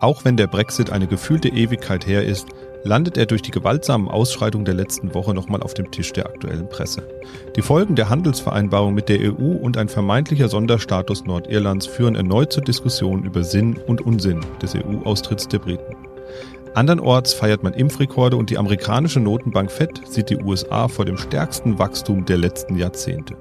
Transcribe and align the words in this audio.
Auch 0.00 0.24
wenn 0.24 0.36
der 0.36 0.46
Brexit 0.46 0.92
eine 0.92 1.08
gefühlte 1.08 1.48
Ewigkeit 1.48 2.06
her 2.06 2.24
ist, 2.24 2.46
landet 2.84 3.18
er 3.18 3.26
durch 3.26 3.42
die 3.42 3.50
gewaltsamen 3.50 4.06
Ausschreitungen 4.06 4.64
der 4.64 4.74
letzten 4.74 5.12
Woche 5.12 5.34
nochmal 5.34 5.60
auf 5.60 5.74
dem 5.74 5.90
Tisch 5.90 6.12
der 6.12 6.26
aktuellen 6.26 6.68
Presse. 6.68 7.02
Die 7.56 7.62
Folgen 7.62 7.96
der 7.96 8.08
Handelsvereinbarung 8.08 8.94
mit 8.94 9.08
der 9.08 9.18
EU 9.18 9.56
und 9.60 9.76
ein 9.76 9.88
vermeintlicher 9.88 10.48
Sonderstatus 10.48 11.24
Nordirlands 11.24 11.86
führen 11.86 12.14
erneut 12.14 12.52
zur 12.52 12.62
Diskussion 12.62 13.24
über 13.24 13.42
Sinn 13.42 13.76
und 13.88 14.00
Unsinn 14.00 14.40
des 14.62 14.76
EU-Austritts 14.76 15.48
der 15.48 15.58
Briten. 15.58 15.96
Andernorts 16.74 17.32
feiert 17.34 17.64
man 17.64 17.74
Impfrekorde 17.74 18.36
und 18.36 18.50
die 18.50 18.58
amerikanische 18.58 19.18
Notenbank 19.18 19.72
Fed 19.72 20.00
sieht 20.08 20.30
die 20.30 20.36
USA 20.36 20.86
vor 20.86 21.06
dem 21.06 21.16
stärksten 21.16 21.80
Wachstum 21.80 22.24
der 22.24 22.38
letzten 22.38 22.76
Jahrzehnte. 22.76 23.34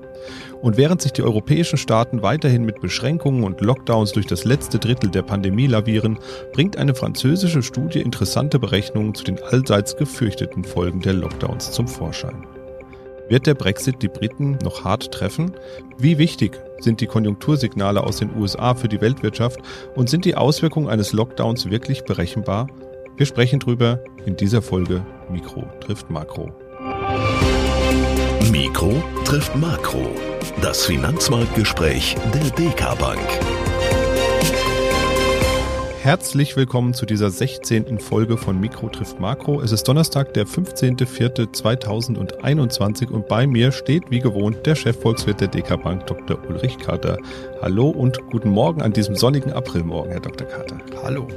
Und 0.61 0.77
während 0.77 1.01
sich 1.01 1.13
die 1.13 1.23
europäischen 1.23 1.77
Staaten 1.77 2.21
weiterhin 2.21 2.63
mit 2.63 2.81
Beschränkungen 2.81 3.43
und 3.43 3.61
Lockdowns 3.61 4.11
durch 4.11 4.25
das 4.25 4.45
letzte 4.45 4.79
Drittel 4.79 5.09
der 5.09 5.21
Pandemie 5.21 5.67
lavieren, 5.67 6.19
bringt 6.53 6.77
eine 6.77 6.95
französische 6.95 7.63
Studie 7.63 8.01
interessante 8.01 8.59
Berechnungen 8.59 9.13
zu 9.13 9.23
den 9.23 9.39
allseits 9.41 9.95
gefürchteten 9.97 10.63
Folgen 10.63 11.01
der 11.01 11.13
Lockdowns 11.13 11.71
zum 11.71 11.87
Vorschein. 11.87 12.45
Wird 13.29 13.45
der 13.45 13.55
Brexit 13.55 14.01
die 14.01 14.07
Briten 14.07 14.57
noch 14.63 14.85
hart 14.85 15.11
treffen? 15.11 15.51
Wie 15.97 16.17
wichtig 16.17 16.61
sind 16.79 17.01
die 17.01 17.07
Konjunktursignale 17.07 18.01
aus 18.01 18.17
den 18.17 18.35
USA 18.37 18.73
für 18.73 18.87
die 18.87 19.01
Weltwirtschaft 19.01 19.59
und 19.95 20.09
sind 20.09 20.23
die 20.23 20.35
Auswirkungen 20.35 20.87
eines 20.87 21.11
Lockdowns 21.11 21.69
wirklich 21.69 22.03
berechenbar? 22.05 22.67
Wir 23.17 23.25
sprechen 23.25 23.59
drüber 23.59 23.99
in 24.25 24.37
dieser 24.37 24.61
Folge 24.61 25.05
Mikro 25.29 25.63
trifft 25.81 26.09
Makro. 26.09 26.51
Mikro 28.45 29.03
trifft 29.25 29.53
Makro. 29.55 30.09
Das 30.61 30.85
Finanzmarktgespräch 30.85 32.15
der 32.33 32.49
DK 32.51 32.97
Bank. 32.97 33.19
Herzlich 36.01 36.55
willkommen 36.55 36.93
zu 36.93 37.05
dieser 37.05 37.29
16. 37.29 37.99
Folge 37.99 38.37
von 38.37 38.57
Mikro 38.59 38.87
trifft 38.87 39.19
Makro. 39.19 39.61
Es 39.61 39.73
ist 39.73 39.85
Donnerstag, 39.87 40.33
der 40.33 40.47
15.04.2021 40.47 43.09
und 43.09 43.27
bei 43.27 43.45
mir 43.45 43.73
steht 43.73 44.09
wie 44.09 44.19
gewohnt 44.19 44.65
der 44.65 44.75
Chefvolkswirt 44.75 45.41
der 45.41 45.49
DK 45.49 45.83
Bank, 45.83 46.07
Dr. 46.07 46.39
Ulrich 46.47 46.77
Kater. 46.77 47.17
Hallo 47.61 47.89
und 47.89 48.17
guten 48.31 48.51
Morgen 48.51 48.81
an 48.81 48.93
diesem 48.93 49.15
sonnigen 49.15 49.51
Aprilmorgen, 49.51 50.11
Herr 50.11 50.21
Dr. 50.21 50.47
Kater. 50.47 50.77
Hallo. 51.03 51.27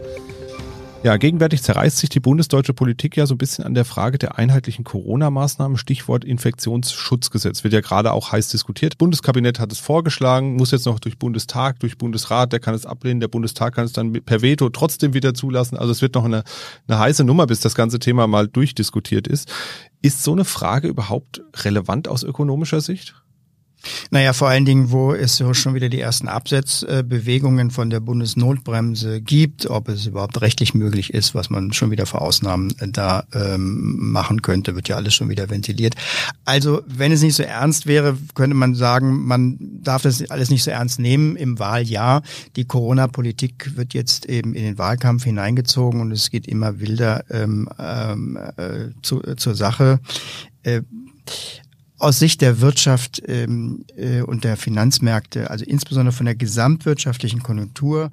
Ja, 1.02 1.16
gegenwärtig 1.16 1.62
zerreißt 1.62 1.96
sich 1.96 2.10
die 2.10 2.20
bundesdeutsche 2.20 2.74
Politik 2.74 3.16
ja 3.16 3.24
so 3.24 3.34
ein 3.34 3.38
bisschen 3.38 3.64
an 3.64 3.72
der 3.72 3.86
Frage 3.86 4.18
der 4.18 4.36
einheitlichen 4.36 4.84
Corona-Maßnahmen. 4.84 5.78
Stichwort 5.78 6.26
Infektionsschutzgesetz 6.26 7.64
wird 7.64 7.72
ja 7.72 7.80
gerade 7.80 8.12
auch 8.12 8.32
heiß 8.32 8.50
diskutiert. 8.50 8.98
Bundeskabinett 8.98 9.60
hat 9.60 9.72
es 9.72 9.78
vorgeschlagen, 9.78 10.56
muss 10.56 10.72
jetzt 10.72 10.84
noch 10.84 11.00
durch 11.00 11.18
Bundestag, 11.18 11.80
durch 11.80 11.96
Bundesrat, 11.96 12.52
der 12.52 12.60
kann 12.60 12.74
es 12.74 12.84
ablehnen, 12.84 13.20
der 13.20 13.28
Bundestag 13.28 13.76
kann 13.76 13.86
es 13.86 13.94
dann 13.94 14.12
per 14.12 14.42
Veto 14.42 14.68
trotzdem 14.68 15.14
wieder 15.14 15.32
zulassen. 15.32 15.78
Also 15.78 15.90
es 15.90 16.02
wird 16.02 16.16
noch 16.16 16.26
eine, 16.26 16.44
eine 16.86 16.98
heiße 16.98 17.24
Nummer, 17.24 17.46
bis 17.46 17.60
das 17.60 17.74
ganze 17.74 17.98
Thema 17.98 18.26
mal 18.26 18.46
durchdiskutiert 18.46 19.26
ist. 19.26 19.50
Ist 20.02 20.22
so 20.22 20.32
eine 20.32 20.44
Frage 20.44 20.88
überhaupt 20.88 21.40
relevant 21.64 22.08
aus 22.08 22.24
ökonomischer 22.24 22.82
Sicht? 22.82 23.14
Naja, 24.10 24.32
vor 24.32 24.48
allen 24.48 24.64
Dingen, 24.64 24.90
wo 24.90 25.12
es 25.12 25.36
so 25.36 25.54
schon 25.54 25.74
wieder 25.74 25.88
die 25.88 26.00
ersten 26.00 26.28
Absetzbewegungen 26.28 27.70
von 27.70 27.90
der 27.90 28.00
Bundesnotbremse 28.00 29.20
gibt, 29.20 29.68
ob 29.68 29.88
es 29.88 30.06
überhaupt 30.06 30.40
rechtlich 30.40 30.74
möglich 30.74 31.14
ist, 31.14 31.34
was 31.34 31.50
man 31.50 31.72
schon 31.72 31.90
wieder 31.90 32.06
vor 32.06 32.22
Ausnahmen 32.22 32.74
äh, 32.78 32.88
da 32.88 33.24
ähm, 33.34 34.10
machen 34.10 34.42
könnte, 34.42 34.74
wird 34.74 34.88
ja 34.88 34.96
alles 34.96 35.14
schon 35.14 35.28
wieder 35.28 35.50
ventiliert. 35.50 35.94
Also, 36.44 36.82
wenn 36.86 37.12
es 37.12 37.22
nicht 37.22 37.34
so 37.34 37.42
ernst 37.42 37.86
wäre, 37.86 38.16
könnte 38.34 38.56
man 38.56 38.74
sagen, 38.74 39.24
man 39.26 39.58
darf 39.82 40.02
das 40.02 40.28
alles 40.30 40.50
nicht 40.50 40.62
so 40.62 40.70
ernst 40.70 40.98
nehmen 40.98 41.36
im 41.36 41.58
Wahljahr. 41.58 42.22
Die 42.56 42.64
Corona-Politik 42.64 43.76
wird 43.76 43.94
jetzt 43.94 44.26
eben 44.26 44.54
in 44.54 44.64
den 44.64 44.78
Wahlkampf 44.78 45.24
hineingezogen 45.24 46.00
und 46.00 46.12
es 46.12 46.30
geht 46.30 46.46
immer 46.46 46.80
wilder 46.80 47.24
ähm, 47.30 47.68
ähm, 47.78 48.38
äh, 48.56 48.90
zu, 49.02 49.20
zur 49.36 49.54
Sache. 49.54 50.00
Äh, 50.62 50.82
aus 52.00 52.18
Sicht 52.18 52.40
der 52.40 52.60
Wirtschaft 52.60 53.22
ähm, 53.26 53.84
äh, 53.96 54.22
und 54.22 54.44
der 54.44 54.56
Finanzmärkte, 54.56 55.50
also 55.50 55.64
insbesondere 55.64 56.12
von 56.12 56.26
der 56.26 56.34
gesamtwirtschaftlichen 56.34 57.42
Konjunktur 57.42 58.10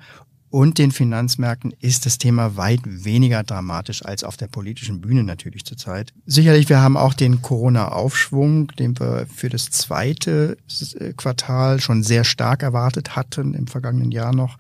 und 0.50 0.78
den 0.78 0.92
Finanzmärkten 0.92 1.74
ist 1.82 2.06
das 2.06 2.18
Thema 2.18 2.56
weit 2.56 2.80
weniger 2.84 3.44
dramatisch 3.44 4.06
als 4.06 4.24
auf 4.24 4.38
der 4.38 4.48
politischen 4.48 5.02
Bühne 5.02 5.24
natürlich 5.24 5.66
zurzeit. 5.66 6.14
Sicherlich, 6.26 6.70
wir 6.70 6.80
haben 6.80 6.96
auch 6.96 7.14
den 7.14 7.42
Corona-Aufschwung, 7.42 8.68
den 8.80 8.98
wir 9.00 9.28
für 9.34 9.50
das 9.50 9.70
zweite 9.72 10.58
äh, 11.00 11.14
Quartal 11.14 11.82
schon 11.82 12.04
sehr 12.04 12.24
stark 12.24 12.64
erwartet 12.64 13.16
hatten 13.16 13.54
im 13.54 13.68
vergangenen 13.68 14.12
Jahr 14.12 14.34
noch 14.34 14.58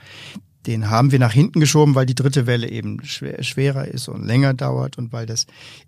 den 0.67 0.89
haben 0.89 1.11
wir 1.11 1.19
nach 1.19 1.31
hinten 1.31 1.59
geschoben, 1.59 1.95
weil 1.95 2.05
die 2.05 2.15
dritte 2.15 2.45
Welle 2.45 2.69
eben 2.69 3.03
schwer, 3.03 3.41
schwerer 3.43 3.87
ist 3.87 4.09
und 4.09 4.25
länger 4.25 4.53
dauert 4.53 4.97
und 4.97 5.13
weil 5.13 5.25
das 5.25 5.45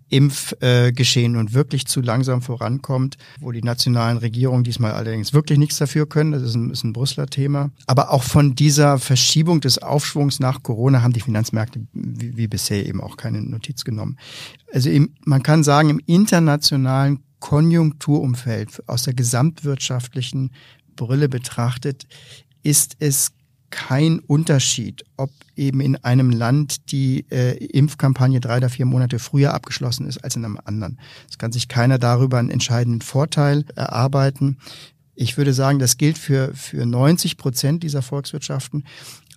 Impfgeschehen 0.08 1.34
äh, 1.34 1.36
nun 1.36 1.52
wirklich 1.52 1.86
zu 1.86 2.00
langsam 2.00 2.42
vorankommt, 2.42 3.16
wo 3.38 3.52
die 3.52 3.62
nationalen 3.62 4.16
Regierungen 4.18 4.64
diesmal 4.64 4.92
allerdings 4.92 5.32
wirklich 5.32 5.58
nichts 5.58 5.78
dafür 5.78 6.08
können. 6.08 6.32
Das 6.32 6.42
ist 6.42 6.54
ein, 6.54 6.70
ist 6.70 6.82
ein 6.82 6.92
Brüsseler 6.92 7.26
Thema. 7.26 7.70
Aber 7.86 8.10
auch 8.10 8.22
von 8.22 8.54
dieser 8.54 8.98
Verschiebung 8.98 9.60
des 9.60 9.78
Aufschwungs 9.78 10.40
nach 10.40 10.62
Corona 10.62 11.02
haben 11.02 11.12
die 11.12 11.20
Finanzmärkte 11.20 11.86
wie, 11.92 12.36
wie 12.36 12.48
bisher 12.48 12.86
eben 12.86 13.00
auch 13.00 13.16
keine 13.16 13.42
Notiz 13.42 13.84
genommen. 13.84 14.16
Also 14.72 14.90
im, 14.90 15.14
man 15.24 15.42
kann 15.42 15.62
sagen, 15.62 15.90
im 15.90 16.00
internationalen 16.06 17.20
Konjunkturumfeld 17.40 18.88
aus 18.88 19.02
der 19.02 19.14
gesamtwirtschaftlichen 19.14 20.50
Brille 20.96 21.28
betrachtet, 21.28 22.06
ist 22.62 22.96
es 22.98 23.32
kein 23.70 24.18
Unterschied, 24.18 25.04
ob 25.16 25.30
eben 25.56 25.80
in 25.80 25.96
einem 25.96 26.30
Land 26.30 26.90
die 26.92 27.24
äh, 27.30 27.56
Impfkampagne 27.64 28.40
drei 28.40 28.58
oder 28.58 28.68
vier 28.68 28.86
Monate 28.86 29.18
früher 29.18 29.54
abgeschlossen 29.54 30.06
ist 30.06 30.18
als 30.18 30.36
in 30.36 30.44
einem 30.44 30.58
anderen. 30.64 30.98
Es 31.28 31.38
kann 31.38 31.52
sich 31.52 31.68
keiner 31.68 31.98
darüber 31.98 32.38
einen 32.38 32.50
entscheidenden 32.50 33.00
Vorteil 33.00 33.64
erarbeiten. 33.76 34.58
Ich 35.14 35.36
würde 35.36 35.52
sagen, 35.52 35.78
das 35.78 35.98
gilt 35.98 36.18
für, 36.18 36.52
für 36.54 36.86
90 36.86 37.36
Prozent 37.36 37.82
dieser 37.82 38.02
Volkswirtschaften. 38.02 38.84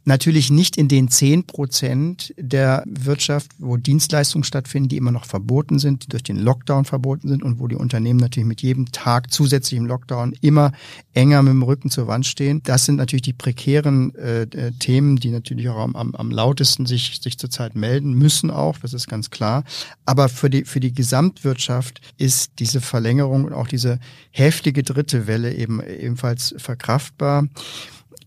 Natürlich 0.05 0.51
nicht 0.51 0.75
in 0.75 0.89
den 0.89 1.07
zehn 1.07 1.45
Prozent 1.45 2.33
der 2.37 2.83
Wirtschaft, 2.85 3.51
wo 3.57 3.77
Dienstleistungen 3.77 4.43
stattfinden, 4.43 4.89
die 4.89 4.97
immer 4.97 5.11
noch 5.11 5.25
verboten 5.25 5.79
sind, 5.79 6.03
die 6.03 6.09
durch 6.09 6.23
den 6.23 6.37
Lockdown 6.37 6.83
verboten 6.83 7.29
sind 7.29 7.41
und 7.41 7.59
wo 7.59 7.67
die 7.67 7.77
Unternehmen 7.77 8.19
natürlich 8.19 8.47
mit 8.47 8.61
jedem 8.61 8.91
Tag 8.91 9.31
zusätzlich 9.31 9.77
im 9.77 9.85
Lockdown 9.85 10.35
immer 10.41 10.73
enger 11.13 11.41
mit 11.41 11.51
dem 11.51 11.63
Rücken 11.63 11.89
zur 11.89 12.07
Wand 12.07 12.25
stehen. 12.25 12.61
Das 12.63 12.85
sind 12.85 12.97
natürlich 12.97 13.21
die 13.21 13.33
prekären 13.33 14.13
äh, 14.15 14.41
äh 14.41 14.71
Themen, 14.79 15.15
die 15.15 15.29
natürlich 15.29 15.69
auch 15.69 15.77
am, 15.77 15.95
am, 15.95 16.31
lautesten 16.31 16.85
sich, 16.85 17.21
sich 17.21 17.37
zurzeit 17.37 17.75
melden 17.75 18.13
müssen 18.13 18.51
auch, 18.51 18.79
das 18.79 18.93
ist 18.93 19.07
ganz 19.07 19.29
klar. 19.29 19.63
Aber 20.05 20.27
für 20.27 20.49
die, 20.49 20.65
für 20.65 20.81
die 20.81 20.93
Gesamtwirtschaft 20.93 22.01
ist 22.17 22.53
diese 22.59 22.81
Verlängerung 22.81 23.45
und 23.45 23.53
auch 23.53 23.67
diese 23.67 23.99
heftige 24.31 24.83
dritte 24.83 25.27
Welle 25.27 25.53
eben 25.53 25.81
ebenfalls 25.81 26.53
verkraftbar. 26.57 27.47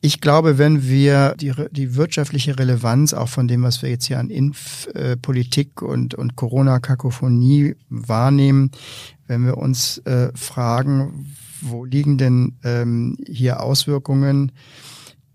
Ich 0.01 0.21
glaube, 0.21 0.59
wenn 0.59 0.87
wir 0.87 1.35
die, 1.41 1.53
die 1.71 1.95
wirtschaftliche 1.95 2.59
Relevanz 2.59 3.15
auch 3.15 3.29
von 3.29 3.49
dem, 3.49 3.63
was 3.63 3.83
wir 3.83 3.91
jetzt 3.91 4.07
hier 4.07 4.19
an 4.19 4.31
Impfpolitik 4.31 5.83
und, 5.83 6.15
und 6.15 6.37
Corona-Kakophonie 6.37 7.77
wahrnehmen, 7.89 8.71
wenn 9.27 9.45
wir 9.45 9.57
uns 9.57 9.99
äh, 9.99 10.31
fragen, 10.35 11.35
wo 11.61 11.85
liegen 11.85 12.19
denn 12.19 12.57
ähm, 12.63 13.17
hier 13.27 13.61
Auswirkungen, 13.63 14.53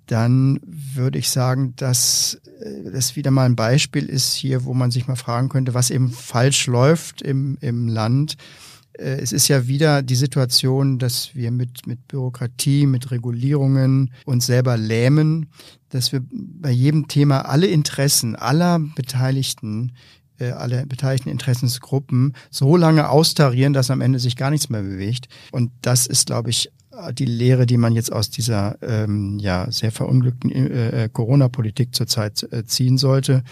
dann 0.06 0.60
würde 0.64 1.20
ich 1.20 1.30
sagen, 1.30 1.74
dass 1.76 2.40
äh, 2.62 2.92
das 2.92 3.16
wieder 3.16 3.32
mal 3.32 3.46
ein 3.46 3.56
Beispiel 3.56 4.06
ist 4.06 4.34
hier, 4.34 4.66
wo 4.66 4.74
man 4.74 4.92
sich 4.92 5.08
mal 5.08 5.16
fragen 5.16 5.50
könnte, 5.50 5.74
was 5.74 5.90
eben 5.90 6.10
falsch 6.12 6.68
läuft 6.68 7.22
im, 7.22 7.58
im 7.62 7.88
Land. 7.88 8.34
äh, 8.34 8.71
es 8.94 9.32
ist 9.32 9.48
ja 9.48 9.68
wieder 9.68 10.02
die 10.02 10.16
Situation, 10.16 11.00
dass 11.00 11.36
wir 11.36 11.52
mit, 11.52 11.88
mit 11.88 12.08
Bürokratie, 12.08 12.86
mit 12.86 13.12
Regulierungen 13.12 14.12
uns 14.26 14.46
selber 14.46 14.78
lähmen, 14.78 15.48
dass 15.90 16.12
wir 16.12 16.22
bei 16.32 16.72
jedem 16.72 17.08
Thema 17.08 17.42
alle 17.42 17.68
Interessen 17.68 18.36
aller 18.36 18.80
Beteiligten 18.80 19.94
äh, 20.40 20.52
alle 20.52 20.86
beteiligten 20.88 21.30
Interessensgruppen 21.30 22.34
so 22.50 22.76
lange 22.76 23.10
austarieren, 23.10 23.74
dass 23.74 23.92
am 23.92 24.02
Ende 24.02 24.20
sich 24.20 24.36
gar 24.36 24.50
nichts 24.50 24.70
mehr 24.70 24.82
bewegt. 24.82 25.28
Und 25.52 25.72
das 25.82 26.08
ist, 26.08 26.28
glaube 26.28 26.50
ich, 26.50 26.72
die 27.14 27.26
Lehre, 27.26 27.66
die 27.66 27.78
man 27.78 27.94
jetzt 27.94 28.12
aus 28.12 28.30
dieser 28.30 28.78
ähm, 28.82 29.40
ja 29.40 29.72
sehr 29.72 29.92
verunglückten 29.92 30.52
äh, 30.52 31.06
äh, 31.06 31.10
Corona-Politik 31.10 31.96
zurzeit 31.96 32.48
äh, 32.52 32.66
ziehen 32.66 32.98
sollte. 32.98 33.44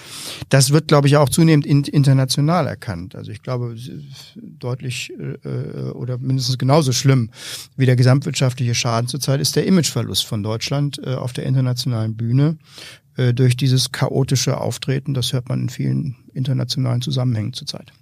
Das 0.50 0.72
wird, 0.72 0.88
glaube 0.88 1.08
ich, 1.08 1.18
auch 1.18 1.30
zunehmend 1.30 1.66
in, 1.66 1.84
international 1.84 2.68
erkannt. 2.68 3.16
Also 3.16 3.32
ich 3.32 3.42
glaube, 3.42 3.76
deutlich 4.36 5.14
äh, 5.18 5.48
äh, 5.48 5.92
oder 5.92 6.18
mindestens 6.18 6.58
genauso 6.58 6.92
schlimm 6.92 7.30
wie 7.78 7.86
der 7.86 7.96
gesamtwirtschaftliche 7.96 8.76
Schaden 8.76 9.08
zurzeit 9.08 9.40
ist 9.40 9.56
der 9.56 9.66
Imageverlust 9.66 10.26
von 10.26 10.44
Deutschland 10.44 11.00
äh, 11.04 11.16
auf 11.16 11.32
der 11.34 11.46
internationalen 11.46 12.16
Bühne 12.16 12.58
äh, 13.16 13.34
durch 13.34 13.56
dieses 13.56 13.92
chaotische 13.92 14.60
Auftreten. 14.60 15.14
Das 15.14 15.32
hört 15.34 15.48
man 15.50 15.62
in 15.62 15.70
vielen 15.70 16.16
internationalen 16.34 17.02
Zusammenhängen 17.02 17.54
zurzeit. 17.54 17.94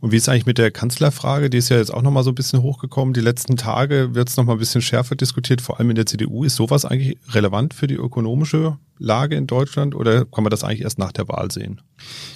Und 0.00 0.12
wie 0.12 0.16
ist 0.16 0.28
eigentlich 0.28 0.46
mit 0.46 0.58
der 0.58 0.70
Kanzlerfrage? 0.70 1.50
Die 1.50 1.58
ist 1.58 1.68
ja 1.68 1.76
jetzt 1.76 1.92
auch 1.92 2.02
nochmal 2.02 2.24
so 2.24 2.30
ein 2.30 2.34
bisschen 2.34 2.62
hochgekommen. 2.62 3.14
Die 3.14 3.20
letzten 3.20 3.56
Tage 3.56 4.14
wird 4.14 4.28
es 4.28 4.36
nochmal 4.36 4.56
ein 4.56 4.60
bisschen 4.60 4.82
schärfer 4.82 5.16
diskutiert, 5.16 5.60
vor 5.60 5.78
allem 5.78 5.90
in 5.90 5.96
der 5.96 6.06
CDU. 6.06 6.44
Ist 6.44 6.56
sowas 6.56 6.84
eigentlich 6.84 7.18
relevant 7.32 7.74
für 7.74 7.86
die 7.86 7.94
ökonomische 7.94 8.78
Lage 8.98 9.36
in 9.36 9.46
Deutschland 9.46 9.94
oder 9.94 10.24
kann 10.24 10.44
man 10.44 10.50
das 10.50 10.64
eigentlich 10.64 10.82
erst 10.82 10.98
nach 10.98 11.12
der 11.12 11.28
Wahl 11.28 11.50
sehen? 11.50 11.80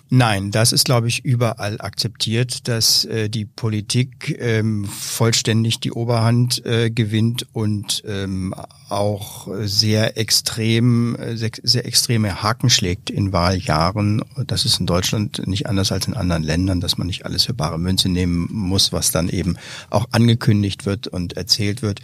Nein, 0.08 0.50
das 0.50 0.72
ist, 0.72 0.84
glaube 0.84 1.08
ich, 1.08 1.24
überall 1.24 1.80
akzeptiert, 1.80 2.68
dass 2.68 3.04
äh, 3.04 3.28
die 3.28 3.44
Politik 3.44 4.36
ähm, 4.38 4.84
vollständig 4.84 5.80
die 5.80 5.92
Oberhand 5.92 6.64
äh, 6.66 6.90
gewinnt 6.90 7.46
und 7.52 8.02
ähm, 8.06 8.54
auch 8.88 9.48
sehr 9.60 10.18
extrem, 10.18 11.14
äh, 11.16 11.36
sehr, 11.36 11.50
sehr 11.62 11.86
extreme 11.86 12.42
Haken 12.42 12.70
schlägt 12.70 13.08
in 13.08 13.32
Wahljahren. 13.32 14.22
Das 14.46 14.64
ist 14.64 14.80
in 14.80 14.86
Deutschland 14.86 15.46
nicht 15.46 15.66
anders 15.66 15.92
als 15.92 16.08
in 16.08 16.14
anderen 16.14 16.42
Ländern, 16.42 16.80
dass 16.80 16.98
man 16.98 17.06
nicht 17.06 17.24
alles 17.30 17.44
für 17.44 17.54
bare 17.54 17.78
Münze 17.78 18.08
nehmen 18.08 18.48
muss, 18.50 18.92
was 18.92 19.10
dann 19.10 19.28
eben 19.28 19.56
auch 19.88 20.06
angekündigt 20.10 20.84
wird 20.84 21.08
und 21.08 21.34
erzählt 21.34 21.80
wird. 21.82 22.00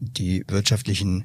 Die 0.00 0.44
wirtschaftlichen 0.48 1.24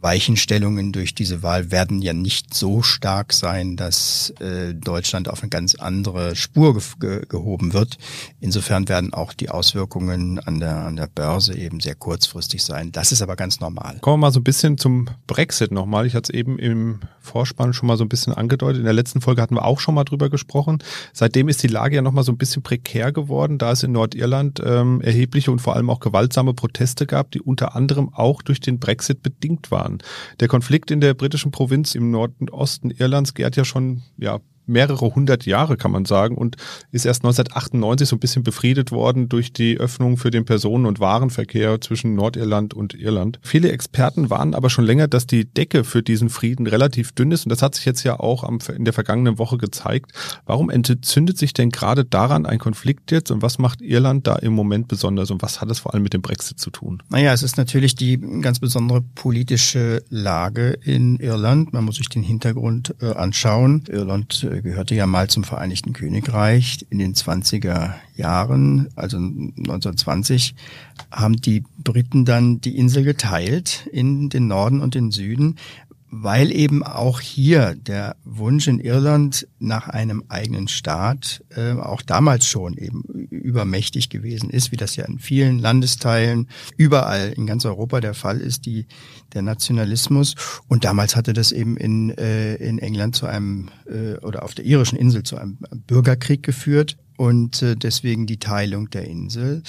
Weichenstellungen 0.00 0.92
durch 0.92 1.14
diese 1.14 1.42
Wahl 1.42 1.70
werden 1.70 2.00
ja 2.00 2.12
nicht 2.12 2.54
so 2.54 2.82
stark 2.82 3.32
sein, 3.32 3.76
dass 3.76 4.32
äh, 4.40 4.74
Deutschland 4.74 5.28
auf 5.28 5.42
eine 5.42 5.50
ganz 5.50 5.74
andere 5.74 6.36
Spur 6.36 6.80
ge 7.00 7.22
gehoben 7.28 7.72
wird. 7.72 7.98
Insofern 8.40 8.88
werden 8.88 9.12
auch 9.12 9.32
die 9.32 9.50
Auswirkungen 9.50 10.38
an 10.38 10.60
der, 10.60 10.86
an 10.86 10.96
der 10.96 11.08
Börse 11.08 11.56
eben 11.56 11.80
sehr 11.80 11.96
kurzfristig 11.96 12.62
sein. 12.62 12.92
Das 12.92 13.12
ist 13.12 13.22
aber 13.22 13.36
ganz 13.36 13.60
normal. 13.60 13.98
Kommen 14.00 14.20
wir 14.20 14.28
mal 14.28 14.32
so 14.32 14.40
ein 14.40 14.44
bisschen 14.44 14.78
zum 14.78 15.06
Brexit 15.26 15.72
nochmal. 15.72 16.06
Ich 16.06 16.14
hatte 16.14 16.32
es 16.32 16.38
eben 16.38 16.58
im 16.58 17.00
Vorspann 17.20 17.72
schon 17.72 17.88
mal 17.88 17.96
so 17.96 18.04
ein 18.04 18.08
bisschen 18.08 18.32
angedeutet. 18.32 18.78
In 18.78 18.84
der 18.84 18.94
letzten 18.94 19.20
Folge 19.20 19.42
hatten 19.42 19.56
wir 19.56 19.64
auch 19.64 19.80
schon 19.80 19.94
mal 19.94 20.04
drüber 20.04 20.30
gesprochen. 20.30 20.78
Seitdem 21.12 21.48
ist 21.48 21.62
die 21.62 21.68
Lage 21.68 21.96
ja 21.96 22.02
nochmal 22.02 22.24
so 22.24 22.32
ein 22.32 22.38
bisschen 22.38 22.62
prekär 22.62 23.12
geworden, 23.12 23.58
da 23.58 23.72
es 23.72 23.82
in 23.82 23.92
Nordirland 23.92 24.62
ähm, 24.64 25.00
erhebliche 25.00 25.50
und 25.50 25.60
vor 25.60 25.76
allem 25.76 25.90
auch 25.90 26.00
gewaltsame 26.00 26.54
Proteste 26.54 27.06
gab, 27.06 27.32
die 27.32 27.40
unter 27.40 27.74
anderem 27.74 28.14
auch 28.14 28.42
durch 28.42 28.60
den 28.60 28.78
Brexit 28.78 29.22
bedingt 29.22 29.57
waren. 29.70 29.98
Der 30.40 30.48
Konflikt 30.48 30.90
in 30.90 31.00
der 31.00 31.14
britischen 31.14 31.50
Provinz 31.50 31.94
im 31.94 32.10
Norden 32.10 32.48
Osten 32.48 32.90
Irlands 32.90 33.34
gärt 33.34 33.56
ja 33.56 33.64
schon 33.64 34.02
ja 34.16 34.40
mehrere 34.68 35.14
hundert 35.14 35.46
Jahre, 35.46 35.76
kann 35.76 35.90
man 35.90 36.04
sagen, 36.04 36.36
und 36.36 36.56
ist 36.92 37.06
erst 37.06 37.24
1998 37.24 38.08
so 38.08 38.16
ein 38.16 38.20
bisschen 38.20 38.42
befriedet 38.42 38.92
worden 38.92 39.28
durch 39.28 39.52
die 39.52 39.78
Öffnung 39.78 40.16
für 40.16 40.30
den 40.30 40.44
Personen- 40.44 40.86
und 40.86 41.00
Warenverkehr 41.00 41.80
zwischen 41.80 42.14
Nordirland 42.14 42.74
und 42.74 42.94
Irland. 42.94 43.38
Viele 43.42 43.72
Experten 43.72 44.30
warnen 44.30 44.54
aber 44.54 44.70
schon 44.70 44.84
länger, 44.84 45.08
dass 45.08 45.26
die 45.26 45.44
Decke 45.44 45.84
für 45.84 46.02
diesen 46.02 46.28
Frieden 46.28 46.66
relativ 46.66 47.12
dünn 47.12 47.32
ist 47.32 47.44
und 47.44 47.50
das 47.50 47.62
hat 47.62 47.74
sich 47.74 47.84
jetzt 47.84 48.04
ja 48.04 48.18
auch 48.18 48.48
in 48.68 48.84
der 48.84 48.94
vergangenen 48.94 49.38
Woche 49.38 49.58
gezeigt. 49.58 50.12
Warum 50.46 50.70
entzündet 50.70 51.38
sich 51.38 51.52
denn 51.52 51.70
gerade 51.70 52.04
daran 52.04 52.46
ein 52.46 52.58
Konflikt 52.58 53.10
jetzt 53.10 53.30
und 53.30 53.42
was 53.42 53.58
macht 53.58 53.80
Irland 53.80 54.26
da 54.26 54.36
im 54.36 54.52
Moment 54.52 54.88
besonders 54.88 55.30
und 55.30 55.42
was 55.42 55.60
hat 55.60 55.70
es 55.70 55.80
vor 55.80 55.94
allem 55.94 56.02
mit 56.02 56.14
dem 56.14 56.22
Brexit 56.22 56.58
zu 56.58 56.70
tun? 56.70 57.02
Naja, 57.08 57.32
es 57.32 57.42
ist 57.42 57.56
natürlich 57.56 57.94
die 57.94 58.18
ganz 58.18 58.60
besondere 58.60 59.02
politische 59.14 60.02
Lage 60.08 60.78
in 60.82 61.16
Irland. 61.16 61.72
Man 61.72 61.84
muss 61.84 61.96
sich 61.96 62.08
den 62.08 62.22
Hintergrund 62.22 62.94
äh, 63.00 63.12
anschauen. 63.12 63.84
Irland 63.88 64.44
äh, 64.44 64.57
gehörte 64.62 64.94
ja 64.94 65.06
mal 65.06 65.28
zum 65.28 65.44
Vereinigten 65.44 65.92
Königreich 65.92 66.86
in 66.90 66.98
den 66.98 67.14
20er 67.14 67.94
Jahren, 68.16 68.88
also 68.96 69.16
1920, 69.16 70.54
haben 71.10 71.36
die 71.36 71.64
Briten 71.78 72.24
dann 72.24 72.60
die 72.60 72.76
Insel 72.76 73.04
geteilt 73.04 73.88
in 73.92 74.28
den 74.28 74.48
Norden 74.48 74.80
und 74.80 74.94
den 74.94 75.10
Süden, 75.10 75.56
weil 76.10 76.52
eben 76.52 76.82
auch 76.82 77.20
hier 77.20 77.74
der 77.74 78.16
Wunsch 78.24 78.66
in 78.66 78.80
Irland 78.80 79.46
nach 79.58 79.88
einem 79.88 80.24
eigenen 80.28 80.68
Staat 80.68 81.44
äh, 81.54 81.72
auch 81.72 82.02
damals 82.02 82.46
schon 82.46 82.76
eben 82.76 83.02
übermächtig 83.30 84.08
gewesen 84.08 84.50
ist, 84.50 84.72
wie 84.72 84.76
das 84.76 84.96
ja 84.96 85.04
in 85.04 85.18
vielen 85.18 85.58
Landesteilen 85.58 86.48
überall 86.76 87.32
in 87.36 87.46
ganz 87.46 87.64
Europa 87.64 88.00
der 88.00 88.14
Fall 88.14 88.40
ist, 88.40 88.66
die 88.66 88.86
der 89.34 89.42
Nationalismus. 89.42 90.34
Und 90.68 90.84
damals 90.84 91.16
hatte 91.16 91.32
das 91.32 91.52
eben 91.52 91.76
in, 91.76 92.10
äh, 92.16 92.54
in 92.56 92.78
England 92.78 93.16
zu 93.16 93.26
einem 93.26 93.68
äh, 93.86 94.16
oder 94.18 94.42
auf 94.42 94.54
der 94.54 94.64
irischen 94.64 94.98
Insel 94.98 95.22
zu 95.22 95.36
einem 95.36 95.58
Bürgerkrieg 95.86 96.42
geführt 96.42 96.96
und 97.18 97.62
äh, 97.62 97.76
deswegen 97.76 98.26
die 98.26 98.38
Teilung 98.38 98.90
der 98.90 99.04
Insel. 99.04 99.62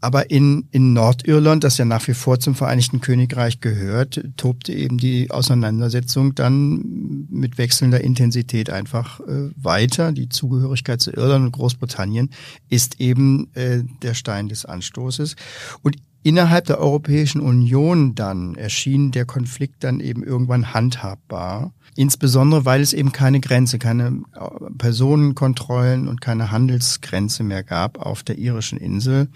Aber 0.00 0.30
in, 0.30 0.68
in 0.70 0.92
Nordirland, 0.94 1.62
das 1.62 1.76
ja 1.76 1.84
nach 1.84 2.06
wie 2.08 2.14
vor 2.14 2.40
zum 2.40 2.54
Vereinigten 2.54 3.00
Königreich 3.00 3.60
gehört, 3.60 4.22
tobte 4.36 4.72
eben 4.72 4.96
die 4.96 5.30
Auseinandersetzung 5.30 6.34
dann 6.34 7.26
mit 7.30 7.58
wechselnder 7.58 8.00
Intensität 8.00 8.70
einfach 8.70 9.20
äh, 9.20 9.50
weiter. 9.56 10.12
Die 10.12 10.28
Zugehörigkeit 10.28 11.00
zu 11.00 11.12
Irland 11.12 11.46
und 11.46 11.52
Großbritannien 11.52 12.30
ist 12.70 13.00
eben 13.00 13.50
äh, 13.54 13.82
der 14.02 14.14
Stein 14.14 14.48
des 14.48 14.64
Anstoßes. 14.64 15.36
Und 15.82 15.96
innerhalb 16.22 16.66
der 16.66 16.78
Europäischen 16.78 17.40
Union 17.40 18.14
dann 18.14 18.54
erschien 18.54 19.10
der 19.10 19.26
Konflikt 19.26 19.84
dann 19.84 20.00
eben 20.00 20.22
irgendwann 20.22 20.72
handhabbar. 20.72 21.72
Insbesondere, 21.96 22.64
weil 22.64 22.80
es 22.80 22.92
eben 22.92 23.12
keine 23.12 23.40
Grenze, 23.40 23.78
keine 23.78 24.22
äh, 24.34 24.70
Personenkontrollen 24.78 26.08
und 26.08 26.20
keine 26.20 26.50
Handelsgrenze 26.50 27.42
mehr 27.42 27.62
gab 27.64 27.98
auf 27.98 28.22
der 28.22 28.38
irischen 28.38 28.78
Insel. 28.78 29.28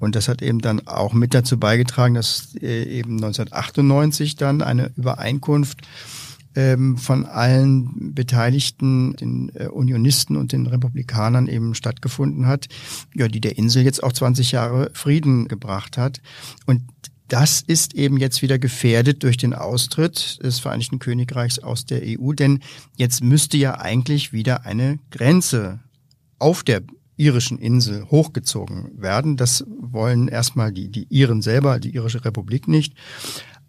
Und 0.00 0.16
das 0.16 0.26
hat 0.26 0.42
eben 0.42 0.58
dann 0.58 0.86
auch 0.88 1.12
mit 1.12 1.34
dazu 1.34 1.58
beigetragen, 1.60 2.14
dass 2.14 2.54
äh, 2.60 2.82
eben 2.82 3.16
1998 3.16 4.34
dann 4.34 4.62
eine 4.62 4.90
Übereinkunft 4.96 5.82
ähm, 6.56 6.96
von 6.96 7.26
allen 7.26 8.14
Beteiligten, 8.14 9.14
den 9.14 9.52
äh, 9.54 9.66
Unionisten 9.66 10.36
und 10.36 10.52
den 10.52 10.66
Republikanern 10.66 11.46
eben 11.46 11.74
stattgefunden 11.74 12.46
hat, 12.46 12.66
ja, 13.14 13.28
die 13.28 13.40
der 13.40 13.56
Insel 13.56 13.84
jetzt 13.84 14.02
auch 14.02 14.12
20 14.12 14.50
Jahre 14.52 14.90
Frieden 14.94 15.46
gebracht 15.46 15.96
hat. 15.96 16.20
Und 16.66 16.82
das 17.28 17.60
ist 17.60 17.94
eben 17.94 18.16
jetzt 18.16 18.42
wieder 18.42 18.58
gefährdet 18.58 19.22
durch 19.22 19.36
den 19.36 19.54
Austritt 19.54 20.42
des 20.42 20.58
Vereinigten 20.58 20.98
Königreichs 20.98 21.60
aus 21.60 21.86
der 21.86 22.02
EU, 22.02 22.32
denn 22.32 22.58
jetzt 22.96 23.22
müsste 23.22 23.56
ja 23.56 23.78
eigentlich 23.78 24.32
wieder 24.32 24.66
eine 24.66 24.98
Grenze 25.12 25.78
auf 26.40 26.64
der 26.64 26.82
irischen 27.20 27.58
Insel 27.58 28.06
hochgezogen 28.10 28.90
werden. 28.96 29.36
Das 29.36 29.64
wollen 29.78 30.28
erstmal 30.28 30.72
die, 30.72 30.88
die 30.88 31.06
Iren 31.10 31.42
selber, 31.42 31.78
die 31.78 31.94
irische 31.94 32.24
Republik 32.24 32.66
nicht, 32.66 32.94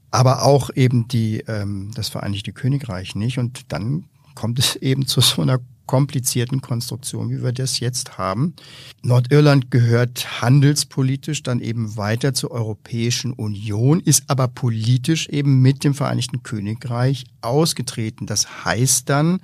aber 0.09 0.43
auch 0.43 0.69
eben 0.75 1.07
die, 1.07 1.43
ähm, 1.47 1.91
das 1.93 2.09
Vereinigte 2.09 2.53
Königreich 2.53 3.15
nicht. 3.15 3.37
Und 3.37 3.71
dann 3.71 4.05
kommt 4.35 4.57
es 4.57 4.75
eben 4.77 5.05
zu 5.05 5.21
so 5.21 5.41
einer 5.41 5.59
komplizierten 5.85 6.61
Konstruktion, 6.61 7.29
wie 7.29 7.43
wir 7.43 7.51
das 7.51 7.81
jetzt 7.81 8.17
haben. 8.17 8.55
Nordirland 9.03 9.71
gehört 9.71 10.41
handelspolitisch 10.41 11.43
dann 11.43 11.59
eben 11.59 11.97
weiter 11.97 12.33
zur 12.33 12.51
Europäischen 12.51 13.33
Union, 13.33 13.99
ist 13.99 14.23
aber 14.27 14.47
politisch 14.47 15.27
eben 15.27 15.61
mit 15.61 15.83
dem 15.83 15.93
Vereinigten 15.93 16.43
Königreich 16.43 17.25
ausgetreten. 17.41 18.25
Das 18.25 18.63
heißt 18.63 19.09
dann, 19.09 19.41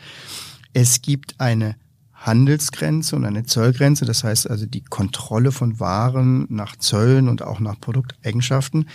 es 0.71 1.01
gibt 1.01 1.35
eine 1.39 1.75
Handelsgrenze 2.17 3.15
und 3.15 3.25
eine 3.25 3.43
Zollgrenze, 3.43 4.05
das 4.05 4.23
heißt 4.23 4.49
also 4.49 4.65
die 4.65 4.83
Kontrolle 4.83 5.51
von 5.51 5.79
Waren 5.79 6.47
nach 6.49 6.75
Zöllen 6.75 7.29
und 7.29 7.41
auch 7.41 7.59
nach 7.59 7.79
Produkteigenschaften, 7.79 8.87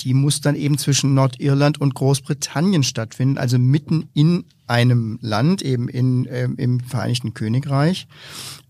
die 0.00 0.14
muss 0.14 0.40
dann 0.40 0.56
eben 0.56 0.78
zwischen 0.78 1.14
Nordirland 1.14 1.80
und 1.80 1.94
Großbritannien 1.94 2.82
stattfinden, 2.82 3.38
also 3.38 3.58
mitten 3.58 4.08
in 4.14 4.44
einem 4.66 5.18
Land, 5.20 5.62
eben 5.62 5.88
in, 5.88 6.26
äh, 6.26 6.48
im 6.56 6.80
Vereinigten 6.80 7.34
Königreich. 7.34 8.06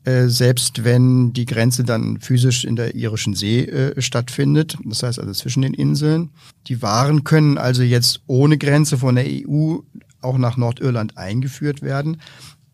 Äh, 0.04 0.28
selbst 0.28 0.82
wenn 0.82 1.32
die 1.32 1.44
Grenze 1.46 1.84
dann 1.84 2.18
physisch 2.20 2.64
in 2.64 2.75
der 2.75 2.94
irischen 2.94 3.34
See 3.34 3.60
äh, 3.60 4.00
stattfindet, 4.00 4.78
das 4.84 5.02
heißt 5.02 5.18
also 5.18 5.32
zwischen 5.32 5.62
den 5.62 5.75
Inseln. 5.75 6.30
Die 6.66 6.82
Waren 6.82 7.22
können 7.22 7.58
also 7.58 7.82
jetzt 7.82 8.22
ohne 8.26 8.56
Grenze 8.56 8.99
von 8.99 9.14
der 9.14 9.26
EU 9.26 9.78
auch 10.22 10.38
nach 10.38 10.56
Nordirland 10.56 11.16
eingeführt 11.16 11.82
werden. 11.82 12.20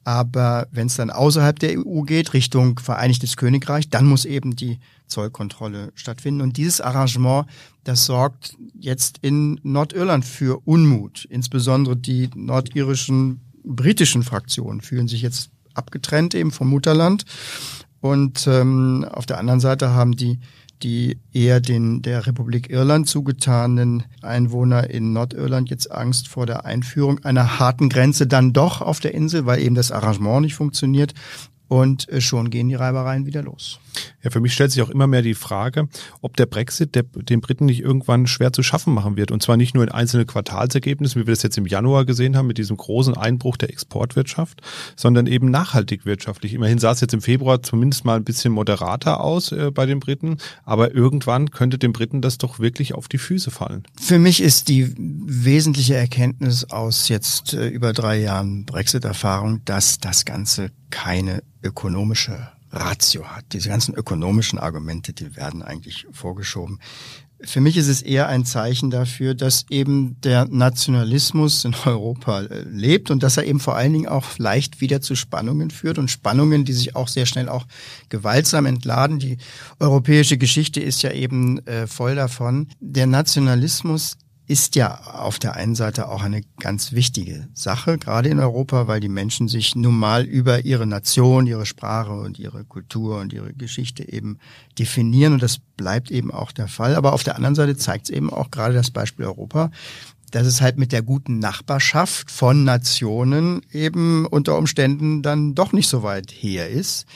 Aber 0.06 0.68
wenn 0.70 0.86
es 0.86 0.94
dann 0.94 1.10
außerhalb 1.10 1.58
der 1.58 1.80
EU 1.80 2.02
geht, 2.02 2.32
Richtung 2.32 2.78
Vereinigtes 2.78 3.36
Königreich, 3.36 3.90
dann 3.90 4.06
muss 4.06 4.24
eben 4.24 4.54
die 4.54 4.78
Zollkontrolle 5.08 5.90
stattfinden. 5.96 6.42
Und 6.42 6.58
dieses 6.58 6.80
Arrangement, 6.80 7.48
das 7.82 8.06
sorgt 8.06 8.56
jetzt 8.78 9.18
in 9.22 9.58
Nordirland 9.64 10.24
für 10.24 10.60
Unmut. 10.64 11.24
Insbesondere 11.28 11.96
die 11.96 12.30
nordirischen 12.36 13.40
britischen 13.64 14.22
Fraktionen 14.22 14.80
fühlen 14.80 15.08
sich 15.08 15.22
jetzt 15.22 15.50
abgetrennt 15.74 16.36
eben 16.36 16.52
vom 16.52 16.68
Mutterland. 16.68 17.24
Und 18.00 18.46
ähm, 18.46 19.04
auf 19.10 19.26
der 19.26 19.38
anderen 19.38 19.58
Seite 19.58 19.90
haben 19.90 20.12
die 20.12 20.38
die 20.82 21.18
eher 21.32 21.60
den 21.60 22.02
der 22.02 22.26
Republik 22.26 22.70
Irland 22.70 23.08
zugetanen 23.08 24.04
Einwohner 24.22 24.90
in 24.90 25.12
Nordirland 25.12 25.70
jetzt 25.70 25.90
Angst 25.90 26.28
vor 26.28 26.46
der 26.46 26.64
Einführung 26.64 27.24
einer 27.24 27.58
harten 27.58 27.88
Grenze 27.88 28.26
dann 28.26 28.52
doch 28.52 28.80
auf 28.80 29.00
der 29.00 29.14
Insel, 29.14 29.46
weil 29.46 29.62
eben 29.62 29.74
das 29.74 29.90
Arrangement 29.90 30.42
nicht 30.42 30.54
funktioniert. 30.54 31.14
Und 31.68 32.08
äh, 32.10 32.20
schon 32.20 32.50
gehen 32.50 32.68
die 32.68 32.74
Reibereien 32.74 33.26
wieder 33.26 33.42
los. 33.42 33.80
Ja, 34.22 34.30
für 34.30 34.40
mich 34.40 34.52
stellt 34.52 34.72
sich 34.72 34.82
auch 34.82 34.90
immer 34.90 35.06
mehr 35.06 35.22
die 35.22 35.34
Frage, 35.34 35.88
ob 36.20 36.36
der 36.36 36.46
Brexit 36.46 36.94
der, 36.94 37.04
den 37.04 37.40
Briten 37.40 37.66
nicht 37.66 37.80
irgendwann 37.80 38.26
schwer 38.26 38.52
zu 38.52 38.62
schaffen 38.62 38.94
machen 38.94 39.16
wird. 39.16 39.30
Und 39.30 39.42
zwar 39.42 39.56
nicht 39.56 39.74
nur 39.74 39.84
in 39.84 39.90
einzelnen 39.90 40.26
Quartalsergebnissen, 40.26 41.22
wie 41.22 41.26
wir 41.26 41.34
das 41.34 41.42
jetzt 41.42 41.58
im 41.58 41.66
Januar 41.66 42.04
gesehen 42.04 42.36
haben, 42.36 42.46
mit 42.46 42.58
diesem 42.58 42.76
großen 42.76 43.16
Einbruch 43.16 43.56
der 43.56 43.70
Exportwirtschaft, 43.70 44.62
sondern 44.96 45.26
eben 45.26 45.50
nachhaltig 45.50 46.06
wirtschaftlich. 46.06 46.54
Immerhin 46.54 46.78
sah 46.78 46.92
es 46.92 47.00
jetzt 47.00 47.14
im 47.14 47.22
Februar 47.22 47.62
zumindest 47.62 48.04
mal 48.04 48.16
ein 48.16 48.24
bisschen 48.24 48.52
moderater 48.52 49.20
aus 49.20 49.52
äh, 49.52 49.70
bei 49.70 49.86
den 49.86 50.00
Briten, 50.00 50.38
aber 50.64 50.94
irgendwann 50.94 51.50
könnte 51.50 51.78
den 51.78 51.92
Briten 51.92 52.22
das 52.22 52.38
doch 52.38 52.58
wirklich 52.58 52.94
auf 52.94 53.08
die 53.08 53.18
Füße 53.18 53.50
fallen. 53.50 53.84
Für 54.00 54.18
mich 54.18 54.42
ist 54.42 54.68
die 54.68 54.94
wesentliche 54.96 55.94
Erkenntnis 55.94 56.64
aus 56.70 57.08
jetzt 57.08 57.54
äh, 57.54 57.68
über 57.68 57.92
drei 57.92 58.20
Jahren 58.20 58.64
Brexit-Erfahrung, 58.64 59.62
dass 59.64 59.98
das 59.98 60.24
Ganze 60.24 60.70
keine 60.90 61.42
ökonomische 61.62 62.48
Ratio 62.76 63.24
hat. 63.24 63.44
Diese 63.52 63.68
ganzen 63.68 63.94
ökonomischen 63.94 64.58
Argumente, 64.58 65.12
die 65.12 65.36
werden 65.36 65.62
eigentlich 65.62 66.06
vorgeschoben. 66.12 66.78
Für 67.42 67.60
mich 67.60 67.76
ist 67.76 67.88
es 67.88 68.00
eher 68.00 68.28
ein 68.28 68.46
Zeichen 68.46 68.90
dafür, 68.90 69.34
dass 69.34 69.66
eben 69.68 70.18
der 70.22 70.46
Nationalismus 70.46 71.66
in 71.66 71.74
Europa 71.84 72.42
äh, 72.42 72.62
lebt 72.62 73.10
und 73.10 73.22
dass 73.22 73.36
er 73.36 73.44
eben 73.44 73.60
vor 73.60 73.76
allen 73.76 73.92
Dingen 73.92 74.08
auch 74.08 74.38
leicht 74.38 74.80
wieder 74.80 75.02
zu 75.02 75.14
Spannungen 75.14 75.70
führt 75.70 75.98
und 75.98 76.10
Spannungen, 76.10 76.64
die 76.64 76.72
sich 76.72 76.96
auch 76.96 77.08
sehr 77.08 77.26
schnell 77.26 77.50
auch 77.50 77.66
gewaltsam 78.08 78.64
entladen. 78.64 79.18
Die 79.18 79.36
europäische 79.78 80.38
Geschichte 80.38 80.80
ist 80.80 81.02
ja 81.02 81.12
eben 81.12 81.58
äh, 81.66 81.86
voll 81.86 82.14
davon. 82.14 82.68
Der 82.80 83.06
Nationalismus 83.06 84.16
ist 84.48 84.76
ja 84.76 85.00
auf 85.00 85.38
der 85.38 85.54
einen 85.54 85.74
Seite 85.74 86.08
auch 86.08 86.22
eine 86.22 86.42
ganz 86.60 86.92
wichtige 86.92 87.48
Sache, 87.52 87.98
gerade 87.98 88.28
in 88.28 88.38
Europa, 88.38 88.86
weil 88.86 89.00
die 89.00 89.08
Menschen 89.08 89.48
sich 89.48 89.74
nun 89.74 89.98
mal 89.98 90.24
über 90.24 90.64
ihre 90.64 90.86
Nation, 90.86 91.46
ihre 91.46 91.66
Sprache 91.66 92.12
und 92.12 92.38
ihre 92.38 92.64
Kultur 92.64 93.18
und 93.18 93.32
ihre 93.32 93.52
Geschichte 93.52 94.08
eben 94.08 94.38
definieren 94.78 95.32
und 95.34 95.42
das 95.42 95.58
bleibt 95.58 96.10
eben 96.10 96.30
auch 96.30 96.52
der 96.52 96.68
Fall. 96.68 96.94
Aber 96.94 97.12
auf 97.12 97.24
der 97.24 97.34
anderen 97.34 97.56
Seite 97.56 97.76
zeigt 97.76 98.08
es 98.08 98.14
eben 98.14 98.32
auch 98.32 98.50
gerade 98.52 98.74
das 98.74 98.92
Beispiel 98.92 99.26
Europa, 99.26 99.70
dass 100.30 100.46
es 100.46 100.60
halt 100.60 100.76
mit 100.76 100.92
der 100.92 101.02
guten 101.02 101.38
Nachbarschaft 101.38 102.30
von 102.30 102.62
Nationen 102.62 103.62
eben 103.72 104.26
unter 104.26 104.56
Umständen 104.56 105.22
dann 105.22 105.54
doch 105.54 105.72
nicht 105.72 105.88
so 105.88 106.02
weit 106.02 106.30
her 106.30 106.68
ist. 106.68 107.06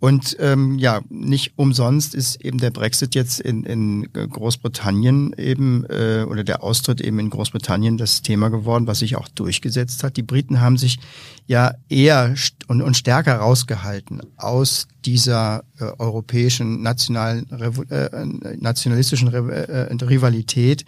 Und 0.00 0.36
ähm, 0.38 0.78
ja, 0.78 1.00
nicht 1.08 1.54
umsonst 1.56 2.14
ist 2.14 2.36
eben 2.44 2.58
der 2.58 2.70
Brexit 2.70 3.16
jetzt 3.16 3.40
in, 3.40 3.64
in 3.64 4.08
Großbritannien 4.12 5.34
eben 5.36 5.84
äh, 5.86 6.24
oder 6.28 6.44
der 6.44 6.62
Austritt 6.62 7.00
eben 7.00 7.18
in 7.18 7.30
Großbritannien 7.30 7.96
das 7.98 8.22
Thema 8.22 8.48
geworden, 8.48 8.86
was 8.86 9.00
sich 9.00 9.16
auch 9.16 9.28
durchgesetzt 9.28 10.04
hat. 10.04 10.16
Die 10.16 10.22
Briten 10.22 10.60
haben 10.60 10.78
sich 10.78 11.00
ja 11.46 11.74
eher 11.88 12.34
und, 12.68 12.80
und 12.80 12.96
stärker 12.96 13.36
rausgehalten 13.36 14.20
aus 14.36 14.86
dieser 15.04 15.64
äh, 15.80 15.84
europäischen 15.98 16.80
nationalen 16.82 17.50
äh, 17.90 18.56
nationalistischen 18.56 19.32
äh, 19.32 20.04
Rivalität 20.04 20.84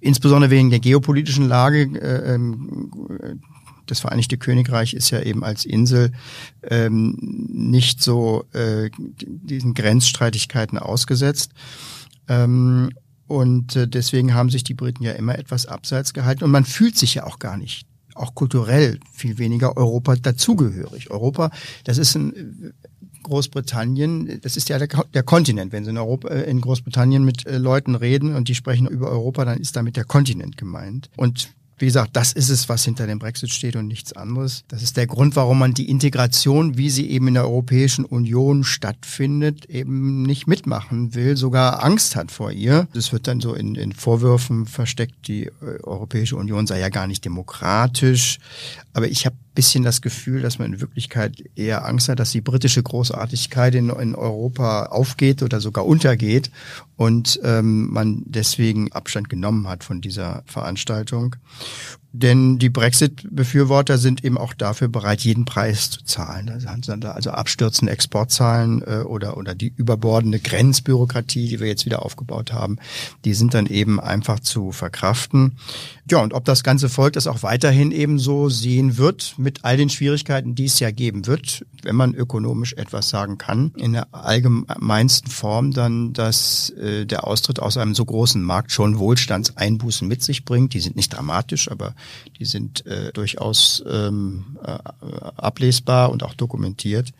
insbesondere 0.00 0.50
wegen 0.50 0.70
der 0.70 0.80
geopolitischen 0.80 1.48
Lage 1.48 1.82
äh, 2.00 2.34
ähm, 2.34 3.40
das 3.90 4.00
Vereinigte 4.00 4.38
Königreich 4.38 4.94
ist 4.94 5.10
ja 5.10 5.20
eben 5.20 5.44
als 5.44 5.64
Insel 5.64 6.12
ähm, 6.62 7.16
nicht 7.50 8.02
so 8.02 8.44
äh, 8.52 8.90
diesen 9.18 9.74
Grenzstreitigkeiten 9.74 10.78
ausgesetzt. 10.78 11.52
Ähm, 12.28 12.90
und 13.26 13.76
äh, 13.76 13.86
deswegen 13.86 14.34
haben 14.34 14.50
sich 14.50 14.64
die 14.64 14.74
Briten 14.74 15.04
ja 15.04 15.12
immer 15.12 15.38
etwas 15.38 15.66
abseits 15.66 16.14
gehalten. 16.14 16.44
Und 16.44 16.50
man 16.50 16.64
fühlt 16.64 16.96
sich 16.96 17.14
ja 17.14 17.26
auch 17.26 17.38
gar 17.38 17.56
nicht, 17.56 17.86
auch 18.14 18.34
kulturell 18.34 18.98
viel 19.12 19.38
weniger 19.38 19.76
Europa 19.76 20.16
dazugehörig. 20.16 21.10
Europa, 21.10 21.50
das 21.84 21.98
ist 21.98 22.14
ein 22.14 22.74
Großbritannien, 23.22 24.40
das 24.42 24.56
ist 24.56 24.68
ja 24.68 24.78
der, 24.78 24.88
der 25.12 25.22
Kontinent. 25.22 25.72
Wenn 25.72 25.84
Sie 25.84 25.90
in, 25.90 25.98
Europa, 25.98 26.28
äh, 26.28 26.50
in 26.50 26.60
Großbritannien 26.60 27.24
mit 27.24 27.46
äh, 27.46 27.58
Leuten 27.58 27.94
reden 27.94 28.34
und 28.34 28.48
die 28.48 28.54
sprechen 28.54 28.86
über 28.86 29.10
Europa, 29.10 29.44
dann 29.44 29.58
ist 29.58 29.76
damit 29.76 29.96
der 29.96 30.04
Kontinent 30.04 30.56
gemeint. 30.56 31.10
Und 31.16 31.50
wie 31.78 31.86
gesagt, 31.86 32.10
das 32.14 32.32
ist 32.32 32.48
es, 32.48 32.68
was 32.68 32.84
hinter 32.84 33.06
dem 33.06 33.18
Brexit 33.18 33.50
steht 33.50 33.76
und 33.76 33.86
nichts 33.86 34.12
anderes. 34.12 34.64
Das 34.68 34.82
ist 34.82 34.96
der 34.96 35.06
Grund, 35.06 35.36
warum 35.36 35.58
man 35.58 35.74
die 35.74 35.88
Integration, 35.88 36.76
wie 36.76 36.90
sie 36.90 37.08
eben 37.10 37.28
in 37.28 37.34
der 37.34 37.44
Europäischen 37.44 38.04
Union 38.04 38.64
stattfindet, 38.64 39.66
eben 39.66 40.22
nicht 40.22 40.46
mitmachen 40.46 41.14
will, 41.14 41.36
sogar 41.36 41.84
Angst 41.84 42.16
hat 42.16 42.30
vor 42.30 42.50
ihr. 42.50 42.88
Das 42.92 43.12
wird 43.12 43.26
dann 43.26 43.40
so 43.40 43.54
in, 43.54 43.74
in 43.74 43.92
Vorwürfen 43.92 44.66
versteckt, 44.66 45.28
die 45.28 45.46
äh, 45.46 45.82
Europäische 45.82 46.36
Union 46.36 46.66
sei 46.66 46.80
ja 46.80 46.88
gar 46.88 47.06
nicht 47.06 47.24
demokratisch. 47.24 48.38
Aber 48.92 49.08
ich 49.08 49.26
habe 49.26 49.36
bisschen 49.58 49.82
das 49.82 50.02
Gefühl, 50.02 50.40
dass 50.40 50.60
man 50.60 50.72
in 50.72 50.80
Wirklichkeit 50.80 51.42
eher 51.56 51.84
Angst 51.84 52.08
hat, 52.08 52.20
dass 52.20 52.30
die 52.30 52.40
britische 52.40 52.80
Großartigkeit 52.80 53.74
in, 53.74 53.90
in 53.90 54.14
Europa 54.14 54.86
aufgeht 54.86 55.42
oder 55.42 55.60
sogar 55.60 55.84
untergeht 55.84 56.52
und 56.94 57.40
ähm, 57.42 57.90
man 57.90 58.22
deswegen 58.26 58.92
Abstand 58.92 59.28
genommen 59.28 59.66
hat 59.66 59.82
von 59.82 60.00
dieser 60.00 60.44
Veranstaltung. 60.46 61.34
Denn 62.12 62.58
die 62.58 62.70
Brexit-Befürworter 62.70 63.98
sind 63.98 64.24
eben 64.24 64.38
auch 64.38 64.54
dafür 64.54 64.88
bereit, 64.88 65.20
jeden 65.20 65.44
Preis 65.44 65.90
zu 65.90 66.02
zahlen. 66.04 66.50
Also 67.04 67.30
abstürzende 67.30 67.92
Exportzahlen 67.92 68.82
äh, 68.82 69.02
oder, 69.04 69.36
oder 69.36 69.54
die 69.54 69.74
überbordende 69.76 70.40
Grenzbürokratie, 70.40 71.48
die 71.48 71.60
wir 71.60 71.66
jetzt 71.66 71.84
wieder 71.84 72.02
aufgebaut 72.02 72.52
haben, 72.52 72.78
die 73.26 73.34
sind 73.34 73.52
dann 73.52 73.66
eben 73.66 74.00
einfach 74.00 74.40
zu 74.40 74.72
verkraften. 74.72 75.58
Ja, 76.10 76.18
und 76.18 76.32
ob 76.32 76.46
das 76.46 76.64
ganze 76.64 76.88
Volk 76.88 77.12
das 77.12 77.26
auch 77.26 77.42
weiterhin 77.42 77.92
eben 77.92 78.18
so 78.18 78.48
sehen 78.48 78.96
wird, 78.96 79.34
mit 79.48 79.64
all 79.64 79.78
den 79.78 79.88
Schwierigkeiten, 79.88 80.54
die 80.54 80.66
es 80.66 80.78
ja 80.78 80.90
geben 80.90 81.26
wird, 81.26 81.64
wenn 81.82 81.96
man 81.96 82.12
ökonomisch 82.14 82.74
etwas 82.74 83.08
sagen 83.08 83.38
kann, 83.38 83.72
in 83.78 83.94
der 83.94 84.08
allgemeinsten 84.12 85.30
Form 85.30 85.70
dann, 85.70 86.12
dass 86.12 86.68
äh, 86.68 87.06
der 87.06 87.26
Austritt 87.26 87.58
aus 87.58 87.78
einem 87.78 87.94
so 87.94 88.04
großen 88.04 88.42
Markt 88.42 88.72
schon 88.72 88.98
Wohlstandseinbußen 88.98 90.06
mit 90.06 90.22
sich 90.22 90.44
bringt. 90.44 90.74
Die 90.74 90.80
sind 90.80 90.96
nicht 90.96 91.14
dramatisch, 91.14 91.70
aber 91.70 91.94
die 92.38 92.44
sind 92.44 92.84
äh, 92.84 93.10
durchaus 93.14 93.82
ähm, 93.90 94.58
äh, 94.62 94.76
ablesbar 95.36 96.10
und 96.10 96.24
auch 96.24 96.34
dokumentiert. 96.34 97.14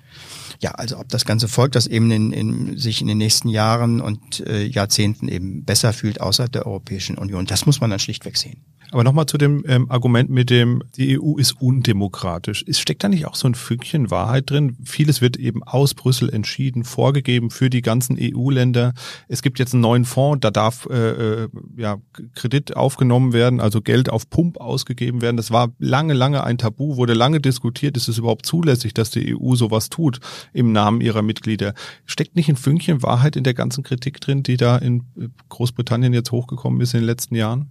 Ja, 0.61 0.73
also 0.73 0.99
ob 0.99 1.09
das 1.09 1.25
ganze 1.25 1.49
Volk 1.49 1.73
das 1.73 1.87
eben 1.87 2.11
in, 2.11 2.33
in, 2.33 2.77
sich 2.77 3.01
in 3.01 3.07
den 3.07 3.17
nächsten 3.17 3.49
Jahren 3.49 4.03
und 4.03 4.41
äh, 4.41 4.67
Jahrzehnten 4.67 5.29
eben 5.29 5.65
besser 5.65 5.95
fühlt 5.95 6.21
außerhalb 6.21 6.53
der 6.53 6.67
Europäischen 6.67 7.17
Union, 7.17 7.47
das 7.47 7.65
muss 7.65 7.81
man 7.81 7.89
dann 7.89 8.01
schlichtweg 8.01 8.37
sehen. 8.37 8.61
Aber 8.91 9.05
nochmal 9.05 9.27
zu 9.27 9.37
dem 9.37 9.65
ähm, 9.67 9.91
Argument 9.91 10.31
mit 10.31 10.49
dem, 10.49 10.83
die 10.97 11.21
EU 11.21 11.37
ist 11.37 11.61
undemokratisch. 11.61 12.65
Es 12.67 12.81
steckt 12.81 13.05
da 13.05 13.09
nicht 13.09 13.27
auch 13.27 13.35
so 13.35 13.47
ein 13.47 13.55
Fünkchen 13.55 14.11
Wahrheit 14.11 14.51
drin? 14.51 14.77
Vieles 14.83 15.21
wird 15.21 15.37
eben 15.37 15.63
aus 15.63 15.93
Brüssel 15.93 16.31
entschieden, 16.31 16.85
vorgegeben 16.85 17.51
für 17.51 17.69
die 17.69 17.83
ganzen 17.83 18.17
EU-Länder. 18.19 18.95
Es 19.29 19.43
gibt 19.43 19.59
jetzt 19.59 19.75
einen 19.75 19.83
neuen 19.83 20.07
Fonds, 20.07 20.41
da 20.41 20.51
darf 20.51 20.87
äh, 20.91 21.45
äh, 21.45 21.49
ja, 21.77 21.99
Kredit 22.35 22.77
aufgenommen 22.77 23.35
werden, 23.35 23.61
also 23.61 23.83
Geld 23.83 24.09
auf 24.09 24.31
Pump 24.31 24.59
ausgegeben 24.59 25.21
werden. 25.21 25.37
Das 25.37 25.51
war 25.51 25.69
lange, 25.79 26.15
lange 26.15 26.43
ein 26.45 26.57
Tabu, 26.57 26.97
wurde 26.97 27.13
lange 27.13 27.41
diskutiert, 27.41 27.97
ist 27.97 28.09
es 28.09 28.17
überhaupt 28.17 28.47
zulässig, 28.47 28.95
dass 28.95 29.11
die 29.11 29.37
EU 29.37 29.55
sowas 29.55 29.91
tut 29.91 30.21
im 30.55 30.73
Namen 30.73 31.03
ihrer 31.03 31.23
Mitglieder. 31.23 31.75
Steckt 32.07 32.37
nicht 32.37 32.49
ein 32.49 32.57
Fünkchen 32.57 33.03
Wahrheit 33.03 33.37
in 33.37 33.45
der 33.45 33.55
ganzen 33.55 33.85
Kritik 33.85 34.21
drin, 34.21 34.43
die 34.43 34.57
da 34.57 34.79
in 34.79 35.05
Großbritannien 35.51 36.15
jetzt 36.15 36.33
hochgekommen 36.33 36.81
ist 36.81 36.95
in 36.95 37.01
den 37.01 37.07
letzten 37.07 37.35
Jahren? 37.35 37.71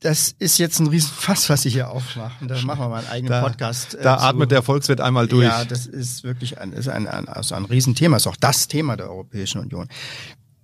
Das 0.00 0.34
ist 0.38 0.58
jetzt 0.58 0.78
ein 0.78 0.88
Riesenfass, 0.88 1.48
was 1.48 1.62
Sie 1.62 1.70
hier 1.70 1.90
aufmachen. 1.90 2.48
Da 2.48 2.60
machen 2.62 2.80
wir 2.80 2.88
mal 2.88 2.98
einen 2.98 3.08
eigenen 3.08 3.32
da, 3.32 3.42
Podcast. 3.42 3.94
Äh, 3.94 4.02
da 4.02 4.16
atmet 4.18 4.50
der 4.50 4.62
Volkswirt 4.62 5.00
einmal 5.00 5.26
durch. 5.26 5.46
Ja, 5.46 5.64
das 5.64 5.86
ist 5.86 6.22
wirklich 6.22 6.58
ein, 6.58 6.72
ist 6.72 6.88
ein, 6.88 7.06
ein, 7.06 7.28
also 7.28 7.54
ein 7.54 7.64
Riesenthema. 7.64 8.18
Ist 8.18 8.26
auch 8.26 8.36
das 8.36 8.68
Thema 8.68 8.96
der 8.96 9.08
Europäischen 9.08 9.60
Union. 9.60 9.88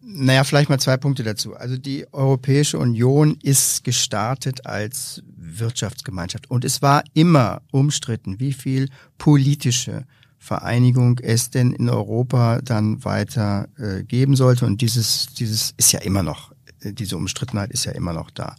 Naja, 0.02 0.44
vielleicht 0.44 0.68
mal 0.68 0.78
zwei 0.78 0.98
Punkte 0.98 1.22
dazu. 1.22 1.54
Also 1.54 1.78
die 1.78 2.06
Europäische 2.12 2.78
Union 2.78 3.38
ist 3.42 3.84
gestartet 3.84 4.66
als 4.66 5.22
Wirtschaftsgemeinschaft 5.36 6.50
und 6.50 6.64
es 6.64 6.82
war 6.82 7.02
immer 7.14 7.62
umstritten, 7.70 8.38
wie 8.38 8.52
viel 8.52 8.88
politische 9.16 10.04
Vereinigung 10.38 11.20
es 11.20 11.50
denn 11.50 11.72
in 11.72 11.88
Europa 11.88 12.60
dann 12.62 13.04
weiter 13.04 13.68
äh, 13.78 14.02
geben 14.02 14.34
sollte. 14.34 14.66
Und 14.66 14.80
dieses, 14.80 15.28
dieses 15.34 15.72
ist 15.76 15.92
ja 15.92 16.00
immer 16.00 16.24
noch, 16.24 16.52
äh, 16.80 16.92
diese 16.92 17.16
Umstrittenheit 17.16 17.70
ist 17.70 17.84
ja 17.84 17.92
immer 17.92 18.12
noch 18.12 18.28
da. 18.30 18.56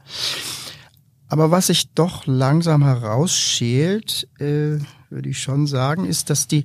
Aber 1.34 1.50
was 1.50 1.66
sich 1.66 1.92
doch 1.96 2.28
langsam 2.28 2.84
herausschält, 2.84 4.28
äh, 4.38 4.78
würde 5.10 5.30
ich 5.30 5.40
schon 5.40 5.66
sagen, 5.66 6.06
ist, 6.06 6.30
dass 6.30 6.48
die 6.48 6.64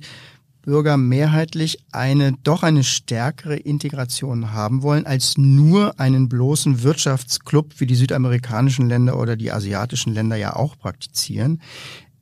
Bürger 0.61 0.95
mehrheitlich 0.95 1.79
eine 1.91 2.33
doch 2.43 2.61
eine 2.61 2.83
stärkere 2.83 3.55
Integration 3.55 4.51
haben 4.51 4.83
wollen 4.83 5.07
als 5.07 5.39
nur 5.39 5.99
einen 5.99 6.29
bloßen 6.29 6.83
Wirtschaftsclub, 6.83 7.79
wie 7.79 7.87
die 7.87 7.95
südamerikanischen 7.95 8.87
Länder 8.87 9.17
oder 9.17 9.35
die 9.35 9.51
asiatischen 9.51 10.13
Länder 10.13 10.35
ja 10.35 10.55
auch 10.55 10.77
praktizieren. 10.77 11.63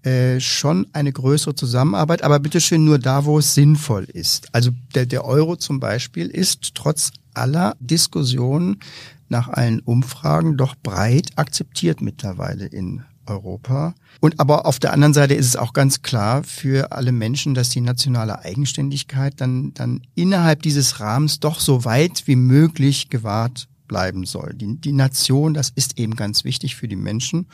Äh, 0.04 0.40
schon 0.40 0.88
eine 0.94 1.12
größere 1.12 1.54
Zusammenarbeit, 1.54 2.22
aber 2.22 2.40
bitteschön 2.40 2.86
nur 2.86 2.98
da, 2.98 3.26
wo 3.26 3.40
es 3.40 3.56
sinnvoll 3.56 4.06
ist. 4.06 4.48
Also 4.56 4.72
der, 4.96 5.06
der 5.06 5.26
Euro 5.26 5.58
zum 5.58 5.82
Beispiel 5.82 6.28
ist 6.28 6.76
trotz 6.76 7.12
aller 7.34 7.76
Diskussionen 7.82 8.80
nach 9.30 9.50
allen 9.50 9.80
Umfragen 9.80 10.58
doch 10.58 10.76
breit 10.76 11.30
akzeptiert 11.36 12.02
mittlerweile 12.02 12.66
in 12.66 13.04
Europa. 13.26 13.94
Und 14.20 14.40
aber 14.40 14.66
auf 14.66 14.80
der 14.80 14.94
anderen 14.94 15.14
Seite 15.14 15.34
ist 15.34 15.48
es 15.48 15.56
auch 15.56 15.74
ganz 15.74 16.02
klar 16.02 16.44
für 16.44 16.92
alle 16.92 17.12
Menschen, 17.12 17.54
dass 17.54 17.70
die 17.70 17.82
nationale 17.82 18.40
Eigenständigkeit 18.40 19.34
dann, 19.38 19.74
dann 19.74 20.02
innerhalb 20.16 20.62
dieses 20.62 21.00
Rahmens 21.00 21.40
doch 21.40 21.60
so 21.60 21.86
weit 21.86 22.24
wie 22.26 22.36
möglich 22.36 23.10
gewahrt 23.10 23.68
bleiben 23.88 24.26
soll. 24.26 24.54
Die, 24.54 24.80
die 24.80 24.92
Nation, 24.92 25.54
das 25.54 25.70
ist 25.70 26.00
eben 26.00 26.16
ganz 26.16 26.44
wichtig 26.44 26.76
für 26.76 26.88
die 26.88 26.96
Menschen. 26.96 27.48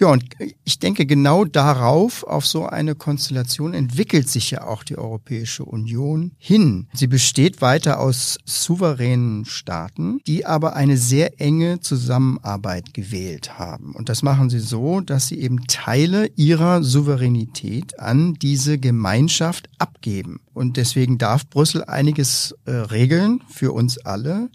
Ja, 0.00 0.08
und 0.08 0.24
ich 0.64 0.78
denke, 0.78 1.06
genau 1.06 1.44
darauf, 1.44 2.24
auf 2.24 2.46
so 2.46 2.66
eine 2.66 2.94
Konstellation 2.94 3.74
entwickelt 3.74 4.28
sich 4.28 4.50
ja 4.50 4.64
auch 4.64 4.82
die 4.82 4.98
Europäische 4.98 5.64
Union 5.64 6.32
hin. 6.38 6.88
Sie 6.92 7.06
besteht 7.06 7.60
weiter 7.60 8.00
aus 8.00 8.38
souveränen 8.44 9.44
Staaten, 9.44 10.20
die 10.26 10.46
aber 10.46 10.76
eine 10.76 10.96
sehr 10.96 11.40
enge 11.40 11.80
Zusammenarbeit 11.80 12.94
gewählt 12.94 13.58
haben. 13.58 13.94
Und 13.94 14.08
das 14.08 14.22
machen 14.22 14.50
sie 14.50 14.60
so, 14.60 15.00
dass 15.00 15.28
sie 15.28 15.40
eben 15.40 15.66
Teile 15.66 16.30
ihrer 16.36 16.82
Souveränität 16.82 17.98
an 17.98 18.34
diese 18.34 18.78
Gemeinschaft 18.78 19.68
abgeben. 19.78 20.40
Und 20.54 20.76
deswegen 20.76 21.18
darf 21.18 21.48
Brüssel 21.48 21.84
einiges 21.84 22.54
äh, 22.66 22.72
regeln 22.72 23.42
für 23.48 23.72
uns 23.72 23.98
alle. 23.98 24.50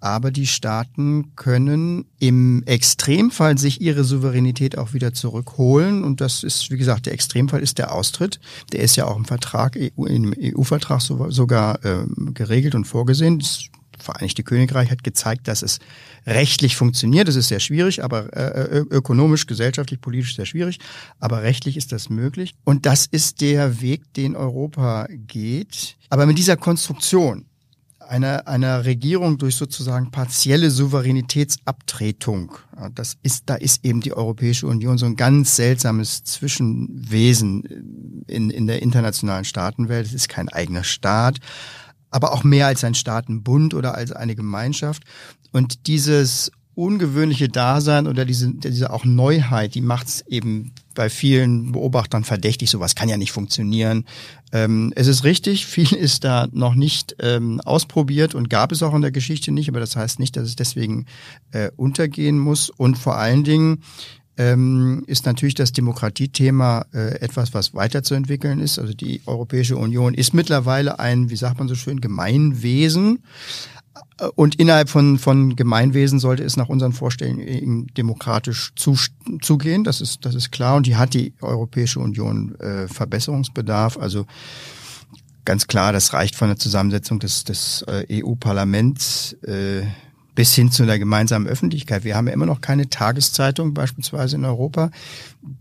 Aber 0.00 0.30
die 0.30 0.46
Staaten 0.46 1.34
können 1.34 2.04
im 2.20 2.62
Extremfall 2.66 3.58
sich 3.58 3.80
ihre 3.80 4.04
Souveränität 4.04 4.78
auch 4.78 4.92
wieder 4.92 5.12
zurückholen. 5.12 6.04
Und 6.04 6.20
das 6.20 6.44
ist, 6.44 6.70
wie 6.70 6.76
gesagt, 6.76 7.06
der 7.06 7.14
Extremfall 7.14 7.60
ist 7.60 7.78
der 7.78 7.92
Austritt. 7.92 8.38
Der 8.72 8.80
ist 8.80 8.96
ja 8.96 9.06
auch 9.06 9.16
im 9.16 9.24
Vertrag, 9.24 9.76
EU, 9.76 10.04
im 10.04 10.34
EU-Vertrag 10.40 11.00
sogar 11.00 11.84
äh, 11.84 12.04
geregelt 12.32 12.74
und 12.74 12.84
vorgesehen. 12.84 13.40
Das 13.40 13.64
Vereinigte 13.98 14.44
Königreich 14.44 14.90
hat 14.90 15.02
gezeigt, 15.02 15.48
dass 15.48 15.62
es 15.62 15.80
rechtlich 16.26 16.76
funktioniert. 16.76 17.26
Das 17.26 17.36
ist 17.36 17.48
sehr 17.48 17.60
schwierig, 17.60 18.04
aber 18.04 18.32
äh, 18.36 18.84
ökonomisch, 18.90 19.46
gesellschaftlich, 19.46 20.00
politisch 20.00 20.36
sehr 20.36 20.46
schwierig. 20.46 20.78
Aber 21.18 21.42
rechtlich 21.42 21.76
ist 21.76 21.90
das 21.90 22.08
möglich. 22.08 22.54
Und 22.64 22.86
das 22.86 23.06
ist 23.06 23.40
der 23.40 23.80
Weg, 23.80 24.12
den 24.14 24.36
Europa 24.36 25.08
geht. 25.10 25.96
Aber 26.10 26.26
mit 26.26 26.38
dieser 26.38 26.56
Konstruktion, 26.56 27.46
einer, 28.08 28.48
einer 28.48 28.84
Regierung 28.84 29.38
durch 29.38 29.56
sozusagen 29.56 30.10
partielle 30.10 30.70
Souveränitätsabtretung. 30.70 32.52
Das 32.94 33.16
ist, 33.22 33.44
da 33.46 33.54
ist 33.54 33.84
eben 33.84 34.00
die 34.00 34.14
Europäische 34.14 34.66
Union 34.66 34.98
so 34.98 35.06
ein 35.06 35.16
ganz 35.16 35.56
seltsames 35.56 36.24
Zwischenwesen 36.24 38.24
in, 38.26 38.50
in 38.50 38.66
der 38.66 38.82
internationalen 38.82 39.44
Staatenwelt. 39.44 40.06
Es 40.06 40.14
ist 40.14 40.28
kein 40.28 40.48
eigener 40.48 40.84
Staat, 40.84 41.38
aber 42.10 42.32
auch 42.32 42.44
mehr 42.44 42.66
als 42.66 42.84
ein 42.84 42.94
Staatenbund 42.94 43.74
oder 43.74 43.94
als 43.94 44.12
eine 44.12 44.34
Gemeinschaft. 44.34 45.02
Und 45.52 45.86
dieses 45.86 46.50
ungewöhnliche 46.78 47.48
Dasein 47.48 48.06
oder 48.06 48.24
diese, 48.24 48.54
diese 48.54 48.92
auch 48.92 49.04
Neuheit, 49.04 49.74
die 49.74 49.80
macht 49.80 50.06
es 50.06 50.24
eben 50.28 50.70
bei 50.94 51.10
vielen 51.10 51.72
Beobachtern 51.72 52.22
verdächtig. 52.22 52.70
Sowas 52.70 52.94
kann 52.94 53.08
ja 53.08 53.16
nicht 53.16 53.32
funktionieren. 53.32 54.04
Ähm, 54.52 54.92
es 54.94 55.08
ist 55.08 55.24
richtig, 55.24 55.66
viel 55.66 55.92
ist 55.96 56.22
da 56.22 56.46
noch 56.52 56.76
nicht 56.76 57.16
ähm, 57.18 57.60
ausprobiert 57.62 58.36
und 58.36 58.48
gab 58.48 58.70
es 58.70 58.84
auch 58.84 58.94
in 58.94 59.02
der 59.02 59.10
Geschichte 59.10 59.50
nicht, 59.50 59.68
aber 59.68 59.80
das 59.80 59.96
heißt 59.96 60.20
nicht, 60.20 60.36
dass 60.36 60.44
es 60.44 60.54
deswegen 60.54 61.06
äh, 61.50 61.72
untergehen 61.76 62.38
muss. 62.38 62.70
Und 62.70 62.96
vor 62.96 63.16
allen 63.16 63.42
Dingen 63.42 63.82
ähm, 64.36 65.02
ist 65.08 65.26
natürlich 65.26 65.56
das 65.56 65.72
Demokratiethema 65.72 66.86
äh, 66.94 67.20
etwas, 67.20 67.54
was 67.54 67.74
weiterzuentwickeln 67.74 68.60
ist. 68.60 68.78
Also 68.78 68.94
die 68.94 69.20
Europäische 69.26 69.76
Union 69.76 70.14
ist 70.14 70.32
mittlerweile 70.32 71.00
ein, 71.00 71.28
wie 71.28 71.36
sagt 71.36 71.58
man 71.58 71.66
so 71.66 71.74
schön, 71.74 72.00
Gemeinwesen. 72.00 73.18
Und 74.34 74.56
innerhalb 74.56 74.88
von, 74.88 75.18
von 75.18 75.54
Gemeinwesen 75.54 76.18
sollte 76.18 76.42
es 76.42 76.56
nach 76.56 76.68
unseren 76.68 76.92
Vorstellungen 76.92 77.86
demokratisch 77.96 78.72
zu, 78.74 78.96
zugehen. 79.40 79.84
Das 79.84 80.00
ist, 80.00 80.24
das 80.24 80.34
ist 80.34 80.50
klar. 80.50 80.76
Und 80.76 80.86
die 80.86 80.96
hat 80.96 81.14
die 81.14 81.34
Europäische 81.40 82.00
Union 82.00 82.56
äh, 82.56 82.88
Verbesserungsbedarf. 82.88 83.96
Also 83.96 84.26
ganz 85.44 85.66
klar, 85.66 85.92
das 85.92 86.12
reicht 86.12 86.34
von 86.36 86.48
der 86.48 86.58
Zusammensetzung 86.58 87.20
des, 87.20 87.44
des 87.44 87.82
äh, 87.82 88.22
EU-Parlaments 88.22 89.34
äh, 89.44 89.82
bis 90.34 90.54
hin 90.54 90.70
zu 90.70 90.84
einer 90.84 91.00
gemeinsamen 91.00 91.48
Öffentlichkeit. 91.48 92.04
Wir 92.04 92.14
haben 92.14 92.28
ja 92.28 92.32
immer 92.32 92.46
noch 92.46 92.60
keine 92.60 92.88
Tageszeitung 92.88 93.74
beispielsweise 93.74 94.36
in 94.36 94.44
Europa, 94.44 94.92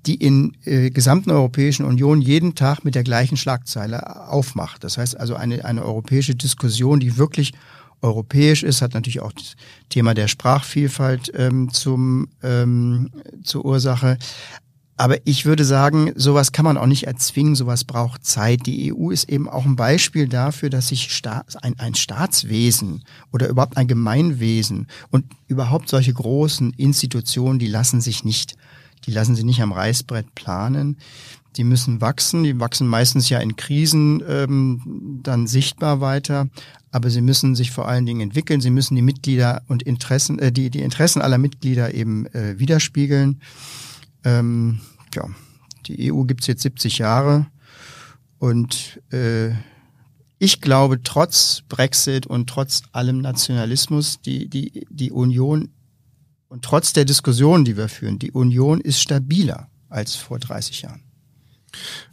die 0.06 0.14
in 0.14 0.56
äh, 0.66 0.92
gesamten 0.92 1.32
Europäischen 1.32 1.84
Union 1.84 2.22
jeden 2.22 2.54
Tag 2.54 2.86
mit 2.86 2.94
der 2.94 3.04
gleichen 3.04 3.38
Schlagzeile 3.38 4.30
aufmacht. 4.30 4.84
Das 4.84 5.00
heißt 5.00 5.20
also 5.20 5.36
eine, 5.36 5.66
eine 5.66 5.84
europäische 5.84 6.36
Diskussion, 6.36 7.00
die 7.00 7.18
wirklich 7.18 7.54
europäisch 8.02 8.64
ist, 8.64 8.82
hat 8.82 8.94
natürlich 8.94 9.22
auch 9.22 9.32
das 9.32 9.56
Thema 9.90 10.14
der 10.14 10.28
Sprachvielfalt 10.28 11.32
ähm, 11.36 11.70
zum, 11.72 12.30
ähm, 12.44 13.10
zur 13.44 13.66
Ursache. 13.66 14.18
Aber 15.00 15.18
ich 15.26 15.46
würde 15.46 15.64
sagen, 15.64 16.12
sowas 16.16 16.52
kann 16.52 16.66
man 16.66 16.76
auch 16.76 16.88
nicht 16.88 17.06
erzwingen, 17.06 17.54
sowas 17.54 17.84
braucht 17.84 18.26
Zeit. 18.26 18.66
Die 18.66 18.92
EU 18.92 19.12
ist 19.12 19.30
eben 19.30 19.48
auch 19.48 19.64
ein 19.64 19.76
Beispiel 19.76 20.28
dafür, 20.28 20.72
dass 20.72 20.88
sich 20.88 21.14
Staat, 21.14 21.64
ein, 21.64 21.78
ein 21.78 21.94
Staatswesen 21.94 23.04
oder 23.32 23.48
überhaupt 23.48 23.78
ein 23.78 23.88
Gemeinwesen 23.88 24.88
und 25.12 25.26
überhaupt 25.48 25.88
solche 25.88 26.14
großen 26.14 26.74
Institutionen, 26.74 27.60
die 27.60 27.68
lassen 27.68 28.02
sich 28.02 28.24
nicht, 28.24 28.56
die 29.06 29.12
lassen 29.12 29.36
sich 29.36 29.46
nicht 29.46 29.62
am 29.62 29.72
Reißbrett 29.72 30.34
planen. 30.34 30.98
Die 31.58 31.64
müssen 31.64 32.02
wachsen, 32.02 32.44
die 32.44 32.60
wachsen 32.60 32.88
meistens 32.88 33.30
ja 33.30 33.40
in 33.40 33.56
Krisen 33.56 34.24
ähm, 34.28 35.20
dann 35.24 35.48
sichtbar 35.48 36.02
weiter, 36.02 36.48
aber 36.92 37.10
sie 37.10 37.22
müssen 37.22 37.56
sich 37.56 37.72
vor 37.72 37.88
allen 37.88 38.06
Dingen 38.06 38.22
entwickeln, 38.22 38.62
sie 38.62 38.70
müssen 38.70 38.96
die 38.96 39.02
Mitglieder 39.02 39.64
und 39.68 39.84
Interessen, 39.84 40.38
äh, 40.40 40.52
die, 40.52 40.70
die 40.70 40.82
Interessen 40.82 41.22
aller 41.22 41.38
Mitglieder 41.38 41.94
eben 41.94 42.28
äh, 42.28 42.60
widerspiegeln. 42.60 43.42
Ähm, 44.24 44.80
ja, 45.16 45.26
die 45.88 46.14
EU 46.14 46.24
gibt's 46.24 46.48
jetzt 46.48 46.62
70 46.62 47.00
Jahre 47.00 47.48
und 48.38 49.02
äh, 49.12 49.52
ich 50.40 50.62
glaube, 50.62 51.02
trotz 51.02 51.64
Brexit 51.68 52.28
und 52.28 52.48
trotz 52.48 52.84
allem 52.92 53.22
Nationalismus, 53.22 54.22
die, 54.22 54.48
die, 54.48 54.86
die 54.90 55.12
Union 55.12 55.70
und 56.48 56.64
trotz 56.64 56.94
der 56.94 57.06
Diskussionen, 57.06 57.66
die 57.66 57.76
wir 57.76 57.90
führen, 57.90 58.20
die 58.20 58.32
Union 58.32 58.80
ist 58.80 59.02
stabiler 59.02 59.70
als 59.90 60.16
vor 60.16 60.38
30 60.38 60.84
Jahren. 60.84 61.07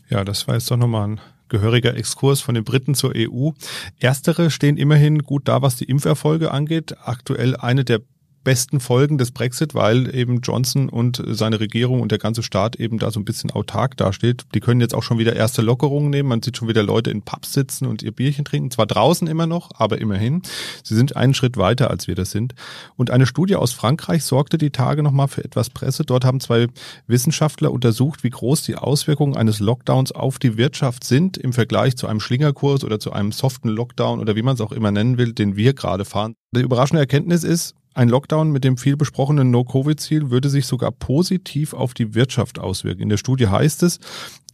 Ja, 0.08 0.24
das 0.24 0.46
war 0.46 0.54
jetzt 0.54 0.70
doch 0.70 0.76
nochmal 0.76 1.08
ein 1.08 1.20
gehöriger 1.48 1.96
Exkurs 1.96 2.40
von 2.40 2.54
den 2.54 2.64
Briten 2.64 2.94
zur 2.94 3.12
EU. 3.16 3.50
Erstere 3.98 4.50
stehen 4.50 4.76
immerhin 4.76 5.22
gut 5.22 5.48
da, 5.48 5.62
was 5.62 5.76
die 5.76 5.84
Impferfolge 5.84 6.50
angeht. 6.50 6.96
Aktuell 7.04 7.56
eine 7.56 7.84
der 7.84 8.00
besten 8.44 8.78
Folgen 8.78 9.18
des 9.18 9.32
Brexit, 9.32 9.74
weil 9.74 10.14
eben 10.14 10.40
Johnson 10.42 10.88
und 10.88 11.22
seine 11.26 11.58
Regierung 11.60 12.00
und 12.00 12.12
der 12.12 12.18
ganze 12.18 12.42
Staat 12.42 12.76
eben 12.76 12.98
da 12.98 13.10
so 13.10 13.18
ein 13.18 13.24
bisschen 13.24 13.50
autark 13.50 13.96
dasteht. 13.96 14.44
Die 14.54 14.60
können 14.60 14.80
jetzt 14.80 14.94
auch 14.94 15.02
schon 15.02 15.18
wieder 15.18 15.34
erste 15.34 15.62
Lockerungen 15.62 16.10
nehmen. 16.10 16.28
Man 16.28 16.42
sieht 16.42 16.58
schon 16.58 16.68
wieder 16.68 16.82
Leute 16.82 17.10
in 17.10 17.22
Pubs 17.22 17.52
sitzen 17.54 17.86
und 17.86 18.02
ihr 18.02 18.12
Bierchen 18.12 18.44
trinken. 18.44 18.70
Zwar 18.70 18.86
draußen 18.86 19.26
immer 19.26 19.46
noch, 19.46 19.70
aber 19.74 19.98
immerhin. 19.98 20.42
Sie 20.82 20.94
sind 20.94 21.16
einen 21.16 21.34
Schritt 21.34 21.56
weiter, 21.56 21.90
als 21.90 22.06
wir 22.06 22.14
das 22.14 22.30
sind. 22.30 22.54
Und 22.96 23.10
eine 23.10 23.26
Studie 23.26 23.56
aus 23.56 23.72
Frankreich 23.72 24.24
sorgte 24.24 24.58
die 24.58 24.70
Tage 24.70 25.02
nochmal 25.02 25.28
für 25.28 25.44
etwas 25.44 25.70
Presse. 25.70 26.04
Dort 26.04 26.24
haben 26.24 26.40
zwei 26.40 26.68
Wissenschaftler 27.06 27.72
untersucht, 27.72 28.22
wie 28.22 28.30
groß 28.30 28.62
die 28.62 28.76
Auswirkungen 28.76 29.36
eines 29.36 29.58
Lockdowns 29.58 30.12
auf 30.12 30.38
die 30.38 30.56
Wirtschaft 30.58 31.04
sind 31.04 31.38
im 31.38 31.52
Vergleich 31.52 31.96
zu 31.96 32.06
einem 32.06 32.20
Schlingerkurs 32.20 32.84
oder 32.84 33.00
zu 33.00 33.12
einem 33.12 33.32
soften 33.32 33.68
Lockdown 33.68 34.20
oder 34.20 34.36
wie 34.36 34.42
man 34.42 34.54
es 34.54 34.60
auch 34.60 34.72
immer 34.72 34.90
nennen 34.90 35.18
will, 35.18 35.32
den 35.32 35.56
wir 35.56 35.72
gerade 35.72 36.04
fahren. 36.04 36.34
Die 36.54 36.60
überraschende 36.60 37.00
Erkenntnis 37.00 37.42
ist, 37.42 37.74
ein 37.94 38.08
Lockdown 38.08 38.50
mit 38.50 38.64
dem 38.64 38.76
viel 38.76 38.96
besprochenen 38.96 39.50
No-Covid-Ziel 39.50 40.30
würde 40.30 40.50
sich 40.50 40.66
sogar 40.66 40.90
positiv 40.90 41.72
auf 41.72 41.94
die 41.94 42.14
Wirtschaft 42.14 42.58
auswirken. 42.58 43.02
In 43.02 43.08
der 43.08 43.16
Studie 43.16 43.46
heißt 43.46 43.82
es, 43.84 44.00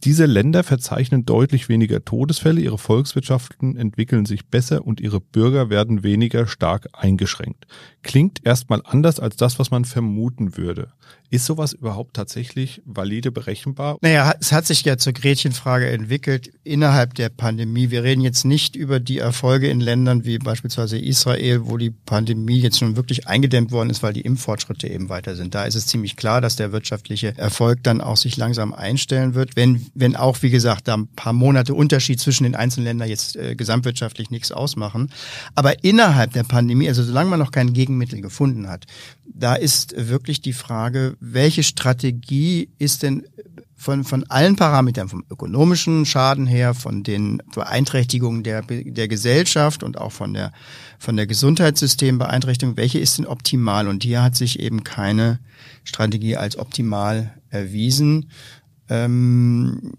diese 0.03 0.25
Länder 0.25 0.63
verzeichnen 0.63 1.25
deutlich 1.25 1.69
weniger 1.69 2.03
Todesfälle, 2.03 2.61
ihre 2.61 2.77
Volkswirtschaften 2.77 3.77
entwickeln 3.77 4.25
sich 4.25 4.47
besser 4.47 4.85
und 4.85 4.99
ihre 4.99 5.21
Bürger 5.21 5.69
werden 5.69 6.03
weniger 6.03 6.47
stark 6.47 6.89
eingeschränkt. 6.93 7.67
Klingt 8.01 8.45
erstmal 8.45 8.81
anders 8.83 9.19
als 9.19 9.35
das, 9.35 9.59
was 9.59 9.69
man 9.69 9.85
vermuten 9.85 10.57
würde. 10.57 10.91
Ist 11.29 11.45
sowas 11.45 11.71
überhaupt 11.71 12.15
tatsächlich 12.15 12.81
valide 12.83 13.31
berechenbar? 13.31 13.97
Naja, 14.01 14.33
es 14.41 14.51
hat 14.51 14.65
sich 14.65 14.83
ja 14.83 14.97
zur 14.97 15.13
Gretchenfrage 15.13 15.89
entwickelt 15.89 16.51
innerhalb 16.65 17.13
der 17.13 17.29
Pandemie. 17.29 17.89
Wir 17.89 18.03
reden 18.03 18.19
jetzt 18.19 18.43
nicht 18.43 18.75
über 18.75 18.99
die 18.99 19.19
Erfolge 19.19 19.69
in 19.69 19.79
Ländern 19.79 20.25
wie 20.25 20.39
beispielsweise 20.39 20.99
Israel, 20.99 21.61
wo 21.67 21.77
die 21.77 21.91
Pandemie 21.91 22.59
jetzt 22.59 22.79
schon 22.79 22.97
wirklich 22.97 23.27
eingedämmt 23.27 23.71
worden 23.71 23.89
ist, 23.89 24.03
weil 24.03 24.11
die 24.11 24.21
Impffortschritte 24.21 24.89
eben 24.89 25.07
weiter 25.07 25.37
sind. 25.37 25.55
Da 25.55 25.63
ist 25.63 25.75
es 25.75 25.87
ziemlich 25.87 26.17
klar, 26.17 26.41
dass 26.41 26.57
der 26.57 26.73
wirtschaftliche 26.73 27.37
Erfolg 27.37 27.81
dann 27.83 28.01
auch 28.01 28.17
sich 28.17 28.35
langsam 28.35 28.73
einstellen 28.73 29.33
wird. 29.33 29.55
Wenn, 29.55 29.85
wenn 29.93 30.15
auch, 30.15 30.41
wie 30.41 30.49
gesagt, 30.49 30.87
da 30.87 30.95
ein 30.95 31.07
paar 31.07 31.33
Monate 31.33 31.73
Unterschied 31.73 32.19
zwischen 32.19 32.43
den 32.43 32.55
einzelnen 32.55 32.85
Ländern 32.85 33.09
jetzt 33.09 33.35
äh, 33.35 33.55
gesamtwirtschaftlich 33.55 34.29
nichts 34.29 34.51
ausmachen. 34.51 35.11
Aber 35.55 35.83
innerhalb 35.83 36.33
der 36.33 36.43
Pandemie, 36.43 36.87
also 36.87 37.03
solange 37.03 37.29
man 37.29 37.39
noch 37.39 37.51
kein 37.51 37.73
Gegenmittel 37.73 38.21
gefunden 38.21 38.67
hat, 38.67 38.85
da 39.33 39.55
ist 39.55 39.93
wirklich 39.97 40.41
die 40.41 40.53
Frage, 40.53 41.15
welche 41.19 41.63
Strategie 41.63 42.69
ist 42.77 43.03
denn 43.03 43.23
von, 43.81 44.03
von 44.03 44.23
allen 44.29 44.55
Parametern, 44.57 45.09
vom 45.09 45.25
ökonomischen 45.31 46.05
Schaden 46.05 46.45
her, 46.45 46.75
von 46.75 47.01
den 47.01 47.41
Beeinträchtigungen 47.55 48.43
der, 48.43 48.61
der 48.61 49.07
Gesellschaft 49.07 49.81
und 49.81 49.97
auch 49.97 50.11
von 50.11 50.35
der, 50.35 50.51
von 50.99 51.17
der 51.17 51.25
Gesundheitssystembeeinträchtigung, 51.25 52.77
welche 52.77 52.99
ist 52.99 53.17
denn 53.17 53.25
optimal? 53.25 53.87
Und 53.87 54.03
hier 54.03 54.21
hat 54.21 54.35
sich 54.35 54.59
eben 54.59 54.83
keine 54.83 55.39
Strategie 55.83 56.37
als 56.37 56.59
optimal 56.59 57.33
erwiesen. 57.49 58.29
Ähm, 58.91 59.93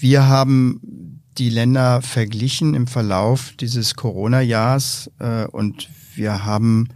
wir 0.00 0.26
haben 0.26 1.20
die 1.36 1.50
Länder 1.50 2.00
verglichen 2.00 2.74
im 2.74 2.86
Verlauf 2.86 3.52
dieses 3.60 3.94
Corona-Jahrs 3.94 5.10
äh, 5.18 5.44
und 5.44 5.90
wir 6.14 6.44
haben 6.44 6.88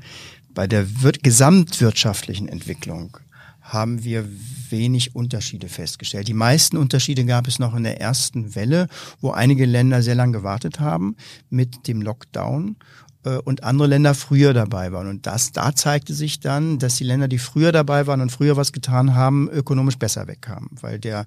bei 0.55 0.66
der 0.66 1.03
wir 1.03 1.22
gesamtwirtschaftlichen 1.22 2.49
Entwicklung 2.49 3.18
haben 3.61 4.03
wir 4.03 4.27
wenig 4.70 5.14
Unterschiede 5.14 5.68
festgestellt. 5.68 6.29
Die 6.29 6.35
meisten 6.35 6.79
Unterschiede 6.79 7.27
gab 7.27 7.46
es 7.46 7.59
noch 7.59 7.75
in 7.75 7.83
der 7.83 8.01
ersten 8.01 8.55
Welle, 8.55 8.88
wo 9.20 9.33
einige 9.33 9.66
Länder 9.66 10.03
sehr 10.03 10.14
lange 10.14 10.38
gewartet 10.38 10.81
haben 10.81 11.16
mit 11.51 11.87
dem 11.88 12.01
Lockdown 12.01 12.77
und 13.44 13.64
andere 13.64 13.88
Länder 13.88 14.14
früher 14.14 14.54
dabei 14.54 14.92
waren. 14.92 15.08
Und 15.08 15.26
das, 15.26 15.52
da 15.52 15.74
zeigte 15.74 16.14
sich 16.14 16.40
dann, 16.40 16.78
dass 16.78 16.96
die 16.96 17.04
Länder, 17.04 17.28
die 17.28 17.38
früher 17.38 17.72
dabei 17.72 18.06
waren 18.06 18.20
und 18.20 18.30
früher 18.30 18.56
was 18.56 18.72
getan 18.72 19.14
haben, 19.14 19.48
ökonomisch 19.50 19.98
besser 19.98 20.26
wegkamen, 20.28 20.70
weil 20.80 20.98
der 20.98 21.26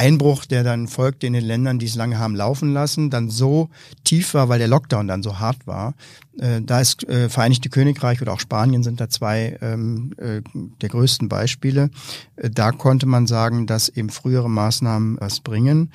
Einbruch, 0.00 0.46
der 0.46 0.64
dann 0.64 0.88
folgte 0.88 1.26
in 1.26 1.34
den 1.34 1.44
Ländern, 1.44 1.78
die 1.78 1.84
es 1.84 1.94
lange 1.94 2.18
haben 2.18 2.34
laufen 2.34 2.72
lassen, 2.72 3.10
dann 3.10 3.28
so 3.28 3.68
tief 4.02 4.32
war, 4.32 4.48
weil 4.48 4.58
der 4.58 4.66
Lockdown 4.66 5.06
dann 5.06 5.22
so 5.22 5.38
hart 5.38 5.66
war. 5.66 5.92
Äh, 6.38 6.62
da 6.62 6.80
ist 6.80 7.06
äh, 7.06 7.28
Vereinigte 7.28 7.68
Königreich 7.68 8.22
oder 8.22 8.32
auch 8.32 8.40
Spanien 8.40 8.82
sind 8.82 8.98
da 8.98 9.10
zwei 9.10 9.58
ähm, 9.60 10.14
äh, 10.16 10.40
der 10.80 10.88
größten 10.88 11.28
Beispiele. 11.28 11.90
Äh, 12.36 12.48
da 12.48 12.72
konnte 12.72 13.04
man 13.04 13.26
sagen, 13.26 13.66
dass 13.66 13.90
eben 13.90 14.08
frühere 14.08 14.48
Maßnahmen 14.48 15.18
was 15.20 15.40
bringen. 15.40 15.92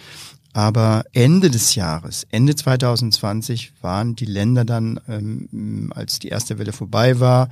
Aber 0.56 1.04
Ende 1.12 1.52
des 1.52 1.76
Jahres, 1.76 2.26
Ende 2.32 2.56
2020, 2.56 3.74
waren 3.82 4.16
die 4.16 4.24
Länder 4.24 4.64
dann, 4.64 5.02
ähm, 5.10 5.92
als 5.94 6.20
die 6.20 6.30
erste 6.30 6.58
Welle 6.58 6.72
vorbei 6.72 7.20
war, 7.20 7.50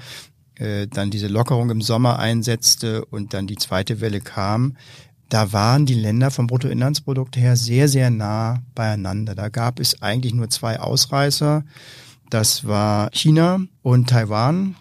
äh, 0.55 0.87
dann 0.87 1.11
diese 1.11 1.27
Lockerung 1.27 1.69
im 1.69 1.81
Sommer 1.81 2.17
einsetzte 2.17 3.03
und 3.03 3.33
dann 3.33 3.45
die 3.45 3.57
zweite 3.57 3.99
Welle 3.99 4.21
kam, 4.21 4.77
da 5.27 5.51
waren 5.51 5.85
die 5.85 5.95
Länder 5.95 6.31
vom 6.31 6.47
Bruttoinlandsprodukt 6.47 7.35
her 7.35 7.57
sehr, 7.57 7.89
sehr 7.89 8.09
nah 8.09 8.63
beieinander. 8.73 9.35
Da 9.35 9.49
gab 9.49 9.81
es 9.81 10.01
eigentlich 10.01 10.33
nur 10.33 10.49
zwei 10.49 10.79
Ausreißer. 10.79 11.65
Das 12.33 12.65
war 12.65 13.11
China 13.13 13.59
und 13.83 14.09
Taiwan. 14.09 14.75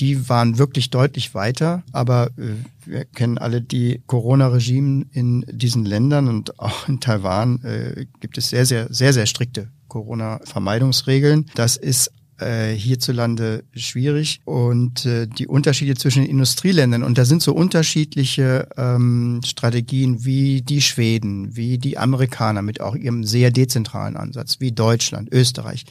Die 0.00 0.28
waren 0.28 0.58
wirklich 0.58 0.90
deutlich 0.90 1.36
weiter, 1.36 1.84
aber 1.92 2.30
äh, 2.36 2.54
wir 2.84 3.04
kennen 3.04 3.38
alle 3.38 3.62
die 3.62 4.02
Corona-Regime 4.08 5.06
in 5.12 5.46
diesen 5.48 5.84
Ländern 5.84 6.26
und 6.26 6.58
auch 6.58 6.88
in 6.88 6.98
Taiwan 6.98 7.62
äh, 7.62 8.06
gibt 8.18 8.38
es 8.38 8.48
sehr, 8.48 8.66
sehr, 8.66 8.92
sehr, 8.92 9.12
sehr 9.12 9.26
strikte 9.26 9.68
Corona-Vermeidungsregeln. 9.86 11.46
Das 11.54 11.76
ist 11.76 12.10
äh, 12.38 12.72
hierzulande 12.72 13.64
schwierig 13.74 14.40
und 14.44 15.06
äh, 15.06 15.26
die 15.26 15.46
Unterschiede 15.46 15.94
zwischen 15.94 16.22
den 16.22 16.30
Industrieländern 16.30 17.02
und 17.02 17.18
da 17.18 17.24
sind 17.24 17.42
so 17.42 17.52
unterschiedliche 17.54 18.68
ähm, 18.76 19.40
Strategien 19.44 20.24
wie 20.24 20.62
die 20.62 20.82
Schweden, 20.82 21.56
wie 21.56 21.78
die 21.78 21.98
Amerikaner 21.98 22.62
mit 22.62 22.80
auch 22.80 22.94
ihrem 22.94 23.24
sehr 23.24 23.50
dezentralen 23.50 24.16
Ansatz, 24.16 24.60
wie 24.60 24.72
Deutschland, 24.72 25.32
Österreich, 25.32 25.84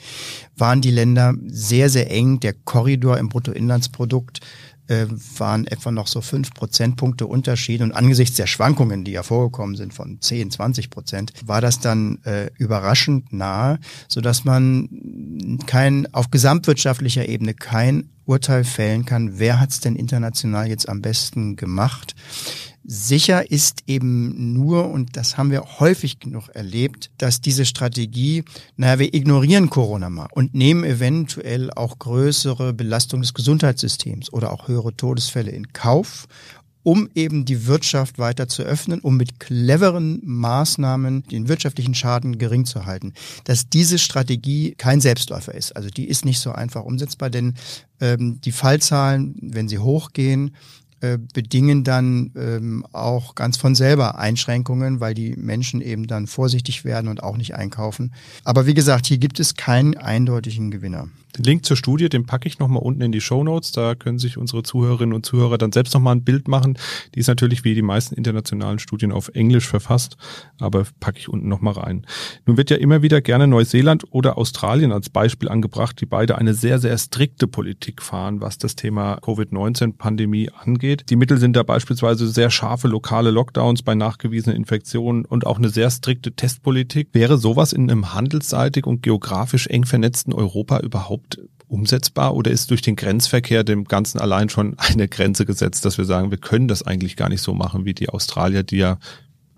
waren 0.56 0.82
die 0.82 0.92
Länder 0.92 1.34
sehr, 1.48 1.90
sehr 1.90 2.12
eng. 2.12 2.40
Der 2.40 2.54
Korridor 2.54 3.18
im 3.18 3.30
Bruttoinlandsprodukt 3.30 4.42
äh, 4.88 5.06
waren 5.38 5.68
etwa 5.68 5.92
noch 5.92 6.08
so 6.08 6.22
fünf 6.22 6.54
Prozentpunkte 6.54 7.28
Unterschied. 7.28 7.82
Und 7.82 7.92
angesichts 7.92 8.36
der 8.38 8.48
Schwankungen, 8.48 9.04
die 9.04 9.12
ja 9.12 9.24
vorgekommen 9.24 9.76
sind 9.76 9.94
von 9.94 10.20
10, 10.22 10.52
20 10.52 10.90
Prozent, 10.90 11.34
war 11.46 11.62
das 11.62 11.80
dann 11.80 12.20
äh, 12.24 12.50
überraschend 12.58 13.34
nahe, 13.34 13.80
so 14.08 14.22
dass 14.22 14.46
man 14.46 15.60
kein, 15.66 16.14
auf 16.14 16.32
gesamtwirtschaftlicher 16.32 17.28
Ebene 17.28 17.54
kein 17.54 18.10
Urteil 18.26 18.64
fällen 18.64 19.06
kann, 19.06 19.38
wer 19.40 19.60
hat 19.60 19.70
es 19.70 19.80
denn 19.80 19.96
international 19.96 20.68
jetzt 20.68 20.90
am 20.90 21.02
besten 21.02 21.56
gemacht. 21.56 22.16
Sicher 22.88 23.50
ist 23.50 23.84
eben 23.88 24.54
nur, 24.54 24.92
und 24.92 25.18
das 25.18 25.38
haben 25.38 25.50
wir 25.50 25.80
häufig 25.80 26.20
genug 26.20 26.50
erlebt, 26.50 27.10
dass 27.18 27.42
diese 27.42 27.66
Strategie, 27.66 28.44
naja, 28.78 29.00
wir 29.00 29.14
ignorieren 29.14 29.72
Corona 29.72 30.12
mal 30.12 30.28
und 30.32 30.54
nehmen 30.54 30.84
eventuell 30.84 31.72
auch 31.72 31.98
größere 31.98 32.74
Belastung 32.74 33.22
des 33.22 33.34
Gesundheitssystems 33.34 34.32
oder 34.32 34.52
auch 34.52 34.68
höhere 34.68 34.96
Todesfälle 34.96 35.50
in 35.50 35.74
Kauf, 35.74 36.28
um 36.84 37.10
eben 37.16 37.46
die 37.46 37.66
Wirtschaft 37.66 38.20
weiter 38.20 38.48
zu 38.48 38.62
öffnen, 38.62 39.00
um 39.00 39.18
mit 39.18 39.40
cleveren 39.40 40.22
Maßnahmen 40.24 41.24
den 41.24 41.48
wirtschaftlichen 41.48 41.96
Schaden 41.96 42.38
gering 42.38 42.66
zu 42.66 42.86
halten. 42.86 43.14
Dass 43.46 43.68
diese 43.68 43.98
Strategie 43.98 44.76
kein 44.78 45.02
Selbstläufer 45.02 45.56
ist. 45.56 45.76
Also 45.76 45.90
die 45.90 46.08
ist 46.08 46.24
nicht 46.24 46.40
so 46.40 46.52
einfach 46.52 46.84
umsetzbar, 46.84 47.32
denn 47.32 47.56
ähm, 48.00 48.40
die 48.42 48.52
Fallzahlen, 48.52 49.36
wenn 49.42 49.68
sie 49.68 49.80
hochgehen, 49.80 50.56
äh, 51.02 51.18
bedingen 51.34 51.84
dann 51.84 52.32
ähm, 52.36 52.86
auch 52.92 53.36
ganz 53.36 53.58
von 53.58 53.76
selber 53.76 54.18
Einschränkungen, 54.18 55.00
weil 55.00 55.14
die 55.14 55.36
Menschen 55.36 55.82
eben 55.82 56.08
dann 56.08 56.28
vorsichtig 56.28 56.86
werden 56.86 57.08
und 57.08 57.22
auch 57.22 57.38
nicht 57.38 57.56
einkaufen. 57.56 58.14
Aber 58.44 58.66
wie 58.66 58.74
gesagt, 58.74 59.06
hier 59.06 59.18
gibt 59.18 59.40
es 59.40 59.56
keinen 59.56 59.98
eindeutigen 59.98 60.72
Gewinner. 60.72 61.10
Den 61.38 61.44
Link 61.44 61.66
zur 61.66 61.76
Studie, 61.76 62.08
den 62.08 62.26
packe 62.26 62.48
ich 62.48 62.60
nochmal 62.60 62.82
unten 62.82 63.02
in 63.02 63.12
die 63.12 63.20
Show 63.20 63.44
Notes. 63.44 63.72
Da 63.74 63.96
können 63.96 64.20
sich 64.20 64.38
unsere 64.38 64.64
Zuhörerinnen 64.64 65.14
und 65.14 65.26
Zuhörer 65.26 65.58
dann 65.58 65.72
selbst 65.72 65.94
nochmal 65.94 66.16
ein 66.16 66.24
Bild 66.24 66.48
machen. 66.48 66.78
Die 67.14 67.20
ist 67.20 67.28
natürlich 67.28 67.66
wie 67.66 67.76
die 67.76 67.82
meisten 67.82 68.16
internationalen 68.16 68.80
Studien 68.80 69.12
auf 69.12 69.30
Englisch 69.34 69.68
verfasst, 69.68 70.16
aber 70.60 70.86
packe 71.00 71.20
ich 71.20 71.28
unten 71.28 71.50
nochmal 71.50 71.74
rein. 71.74 72.06
Nun 72.46 72.56
wird 72.56 72.70
ja 72.70 72.78
immer 72.78 73.02
wieder 73.02 73.20
gerne 73.20 73.48
Neuseeland 73.48 74.06
oder 74.12 74.38
Australien 74.38 74.94
als 74.94 75.10
Beispiel 75.10 75.50
angebracht, 75.50 76.00
die 76.00 76.06
beide 76.06 76.38
eine 76.38 76.54
sehr, 76.54 76.80
sehr 76.80 76.98
strikte 76.98 77.48
Politik 77.48 78.02
fahren, 78.02 78.40
was 78.40 78.58
das 78.58 78.76
Thema 78.76 79.18
Covid-19-Pandemie 79.18 80.52
angeht. 80.52 81.06
Die 81.10 81.18
Mittel 81.18 81.38
sind 81.38 81.56
da 81.56 81.64
beispielsweise 81.64 82.28
sehr 82.28 82.50
scharfe 82.50 82.88
lokale 82.88 83.32
Lockdowns 83.32 83.84
bei 83.84 83.96
nachgewiesenen 83.96 84.56
Infektionen 84.56 85.26
und 85.26 85.46
auch 85.46 85.58
eine 85.58 85.70
sehr 85.70 85.90
strikte 85.90 86.32
Testpolitik. 86.34 87.10
Wäre 87.12 87.38
sowas 87.38 87.74
in 87.74 87.90
einem 87.90 88.14
handelsseitig 88.14 88.86
und 88.86 89.04
geografisch 89.04 89.68
eng 89.68 89.86
vernetzten 89.86 90.34
Europa 90.34 90.80
überhaupt 90.80 91.25
überhaupt 91.26 91.40
umsetzbar 91.68 92.36
oder 92.36 92.52
ist 92.52 92.70
durch 92.70 92.82
den 92.82 92.96
Grenzverkehr 92.96 93.64
dem 93.64 93.86
Ganzen 93.86 94.20
allein 94.20 94.50
schon 94.50 94.76
eine 94.78 95.08
Grenze 95.08 95.46
gesetzt, 95.46 95.84
dass 95.86 95.98
wir 95.98 96.06
sagen, 96.06 96.32
wir 96.32 96.38
können 96.38 96.68
das 96.68 96.84
eigentlich 96.84 97.16
gar 97.16 97.30
nicht 97.30 97.42
so 97.42 97.54
machen 97.54 97.86
wie 97.86 97.94
die 97.94 98.10
Australier, 98.10 98.64
die 98.64 98.78
ja 98.78 98.98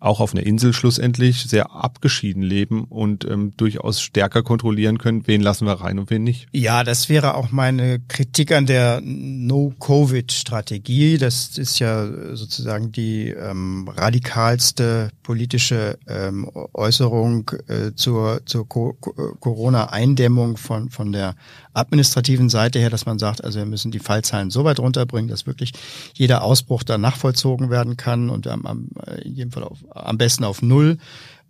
auch 0.08 0.20
auf 0.20 0.34
einer 0.34 0.46
Insel 0.46 0.74
schlussendlich 0.74 1.44
sehr 1.44 1.72
abgeschieden 1.72 2.42
leben 2.42 2.86
und 2.86 3.26
ähm, 3.26 3.54
durchaus 3.58 4.02
stärker 4.02 4.42
kontrollieren 4.42 4.98
können, 4.98 5.28
wen 5.28 5.42
lassen 5.42 5.68
wir 5.68 5.74
rein 5.74 6.00
und 6.00 6.10
wen 6.10 6.24
nicht. 6.24 6.48
Ja, 6.52 6.84
das 6.84 7.10
wäre 7.10 7.36
auch 7.36 7.52
meine 7.52 8.00
Kritik 8.08 8.52
an 8.52 8.66
der 8.66 9.02
No-Covid-Strategie. 9.04 11.18
Das 11.18 11.58
ist 11.58 11.80
ja 11.80 12.08
sozusagen 12.36 12.92
die 12.92 13.30
ähm, 13.30 13.88
radikalste 13.88 15.10
politische 15.24 15.98
ähm, 16.08 16.50
Äußerung 16.74 17.52
äh, 17.68 17.94
zur, 17.96 18.42
zur 18.46 18.68
Co 18.68 18.98
Corona-Eindämmung 19.40 20.58
von, 20.58 20.90
von 20.90 21.12
der 21.12 21.36
administrativen 21.74 22.50
Seite 22.50 22.80
her, 22.80 22.90
dass 22.90 23.06
man 23.06 23.20
sagt, 23.20 23.44
also 23.44 23.60
wir 23.60 23.66
müssen 23.66 23.92
die 23.92 24.00
Fallzahlen 24.00 24.50
so 24.50 24.64
weit 24.64 24.80
runterbringen, 24.80 25.30
dass 25.30 25.46
wirklich 25.46 25.74
jeder 26.14 26.44
Ausbruch 26.44 26.84
dann 26.84 27.02
nachvollzogen 27.02 27.70
werden 27.70 27.98
kann 27.98 28.30
und 28.30 28.48
am, 28.48 28.66
am, 28.66 28.90
in 29.22 29.36
jedem 29.36 29.52
Fall 29.52 29.64
auf, 29.64 29.80
am 30.06 30.18
besten 30.18 30.44
auf 30.44 30.62
Null. 30.62 30.98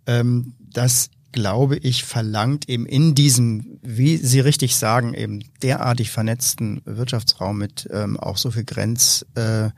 Ähm, 0.06 0.54
das 0.60 1.10
glaube 1.32 1.76
ich, 1.76 2.04
verlangt 2.04 2.68
eben 2.68 2.86
in 2.86 3.14
diesem, 3.14 3.78
wie 3.82 4.16
Sie 4.16 4.40
richtig 4.40 4.76
sagen, 4.76 5.14
eben 5.14 5.44
derartig 5.62 6.10
vernetzten 6.10 6.80
Wirtschaftsraum 6.84 7.58
mit 7.58 7.88
ähm, 7.92 8.18
auch 8.18 8.38
so 8.38 8.50
viel 8.50 8.64
Grenzverkehr 8.64 9.72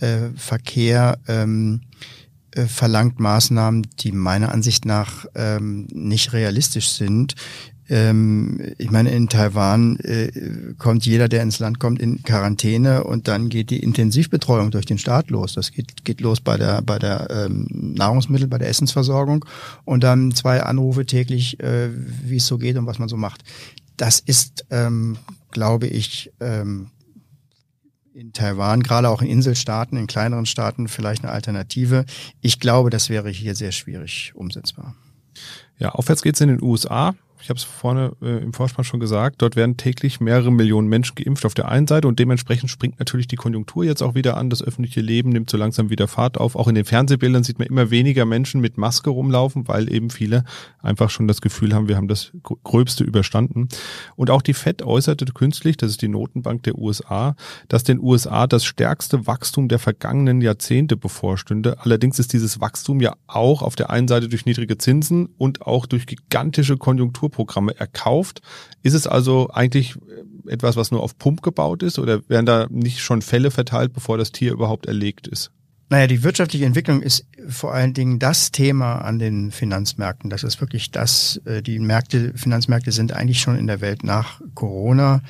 äh, 0.00 1.32
äh, 1.32 1.42
ähm, 1.42 1.82
äh, 2.52 2.66
verlangt 2.66 3.20
Maßnahmen, 3.20 3.86
die 4.00 4.12
meiner 4.12 4.50
Ansicht 4.52 4.84
nach 4.84 5.26
ähm, 5.34 5.86
nicht 5.92 6.32
realistisch 6.32 6.88
sind. 6.88 7.34
Ähm, 7.90 8.60
ich 8.78 8.92
meine, 8.92 9.10
in 9.10 9.28
Taiwan 9.28 9.98
äh, 9.98 10.30
kommt 10.78 11.04
jeder, 11.04 11.28
der 11.28 11.42
ins 11.42 11.58
Land 11.58 11.80
kommt, 11.80 12.00
in 12.00 12.22
Quarantäne 12.22 13.02
und 13.02 13.26
dann 13.26 13.48
geht 13.48 13.70
die 13.70 13.80
Intensivbetreuung 13.80 14.70
durch 14.70 14.86
den 14.86 14.96
Staat 14.96 15.28
los. 15.30 15.54
Das 15.54 15.72
geht, 15.72 16.04
geht 16.04 16.20
los 16.20 16.40
bei 16.40 16.56
der, 16.56 16.82
bei 16.82 17.00
der 17.00 17.28
ähm, 17.30 17.66
Nahrungsmittel, 17.68 18.46
bei 18.46 18.58
der 18.58 18.68
Essensversorgung 18.68 19.44
und 19.84 20.04
dann 20.04 20.30
zwei 20.32 20.62
Anrufe 20.62 21.04
täglich, 21.04 21.58
äh, 21.58 21.90
wie 21.92 22.36
es 22.36 22.46
so 22.46 22.58
geht 22.58 22.76
und 22.76 22.86
was 22.86 23.00
man 23.00 23.08
so 23.08 23.16
macht. 23.16 23.42
Das 23.96 24.20
ist, 24.20 24.66
ähm, 24.70 25.18
glaube 25.50 25.88
ich, 25.88 26.32
ähm, 26.38 26.90
in 28.14 28.32
Taiwan, 28.32 28.84
gerade 28.84 29.08
auch 29.08 29.20
in 29.20 29.28
Inselstaaten, 29.28 29.96
in 29.96 30.06
kleineren 30.06 30.46
Staaten 30.46 30.86
vielleicht 30.86 31.24
eine 31.24 31.32
Alternative. 31.32 32.04
Ich 32.40 32.60
glaube, 32.60 32.90
das 32.90 33.08
wäre 33.08 33.30
hier 33.30 33.56
sehr 33.56 33.72
schwierig 33.72 34.30
umsetzbar. 34.36 34.94
Ja, 35.78 35.90
aufwärts 35.90 36.22
geht's 36.22 36.40
in 36.40 36.48
den 36.48 36.62
USA 36.62 37.16
ich 37.42 37.48
habe 37.48 37.58
es 37.58 37.64
vorne 37.64 38.12
äh, 38.22 38.42
im 38.42 38.52
Vorspann 38.52 38.84
schon 38.84 39.00
gesagt, 39.00 39.42
dort 39.42 39.56
werden 39.56 39.76
täglich 39.76 40.20
mehrere 40.20 40.52
Millionen 40.52 40.88
Menschen 40.88 41.14
geimpft 41.14 41.46
auf 41.46 41.54
der 41.54 41.68
einen 41.68 41.86
Seite 41.86 42.08
und 42.08 42.18
dementsprechend 42.18 42.70
springt 42.70 42.98
natürlich 42.98 43.28
die 43.28 43.36
Konjunktur 43.36 43.84
jetzt 43.84 44.02
auch 44.02 44.14
wieder 44.14 44.36
an. 44.36 44.50
Das 44.50 44.62
öffentliche 44.62 45.00
Leben 45.00 45.30
nimmt 45.30 45.50
so 45.50 45.56
langsam 45.56 45.90
wieder 45.90 46.08
Fahrt 46.08 46.38
auf. 46.38 46.56
Auch 46.56 46.68
in 46.68 46.74
den 46.74 46.84
Fernsehbildern 46.84 47.44
sieht 47.44 47.58
man 47.58 47.68
immer 47.68 47.90
weniger 47.90 48.24
Menschen 48.24 48.60
mit 48.60 48.78
Maske 48.78 49.10
rumlaufen, 49.10 49.68
weil 49.68 49.92
eben 49.92 50.10
viele 50.10 50.44
einfach 50.82 51.10
schon 51.10 51.28
das 51.28 51.40
Gefühl 51.40 51.74
haben, 51.74 51.88
wir 51.88 51.96
haben 51.96 52.08
das 52.08 52.32
Gröbste 52.42 53.04
überstanden. 53.04 53.68
Und 54.16 54.30
auch 54.30 54.42
die 54.42 54.54
FED 54.54 54.82
äußerte 54.82 55.24
künstlich, 55.26 55.76
das 55.76 55.90
ist 55.90 56.02
die 56.02 56.08
Notenbank 56.08 56.62
der 56.64 56.76
USA, 56.78 57.36
dass 57.68 57.84
den 57.84 58.00
USA 58.00 58.46
das 58.46 58.64
stärkste 58.64 59.26
Wachstum 59.26 59.68
der 59.68 59.78
vergangenen 59.78 60.40
Jahrzehnte 60.40 60.96
bevorstünde. 60.96 61.78
Allerdings 61.80 62.18
ist 62.18 62.32
dieses 62.32 62.60
Wachstum 62.60 63.00
ja 63.00 63.14
auch 63.26 63.62
auf 63.62 63.76
der 63.76 63.90
einen 63.90 64.08
Seite 64.08 64.28
durch 64.28 64.46
niedrige 64.46 64.78
Zinsen 64.78 65.28
und 65.38 65.62
auch 65.62 65.86
durch 65.86 66.06
gigantische 66.06 66.76
Konjunkturprogramme 67.44 67.78
erkauft. 67.78 68.40
Ist 68.82 68.94
es 68.94 69.06
also 69.06 69.48
eigentlich 69.52 69.94
etwas, 70.46 70.76
was 70.76 70.90
nur 70.90 71.02
auf 71.02 71.18
Pump 71.18 71.42
gebaut 71.42 71.82
ist 71.82 71.98
oder 71.98 72.28
werden 72.28 72.46
da 72.46 72.66
nicht 72.70 73.00
schon 73.00 73.22
Fälle 73.22 73.50
verteilt, 73.50 73.92
bevor 73.92 74.18
das 74.18 74.32
Tier 74.32 74.52
überhaupt 74.52 74.86
erlegt 74.86 75.28
ist? 75.28 75.50
Naja, 75.92 76.06
die 76.06 76.22
wirtschaftliche 76.22 76.66
Entwicklung 76.66 77.02
ist 77.02 77.26
vor 77.48 77.74
allen 77.74 77.94
Dingen 77.94 78.20
das 78.20 78.52
Thema 78.52 78.98
an 78.98 79.18
den 79.18 79.50
Finanzmärkten. 79.50 80.30
Das 80.30 80.44
ist 80.44 80.60
wirklich 80.60 80.92
das, 80.92 81.40
äh, 81.46 81.62
die 81.62 81.80
Märkte, 81.80 82.32
Finanzmärkte 82.36 82.92
sind 82.92 83.12
eigentlich 83.12 83.40
schon 83.40 83.56
in 83.56 83.66
der 83.66 83.80
Welt 83.80 84.04
nach 84.04 84.40
Corona 84.54 85.22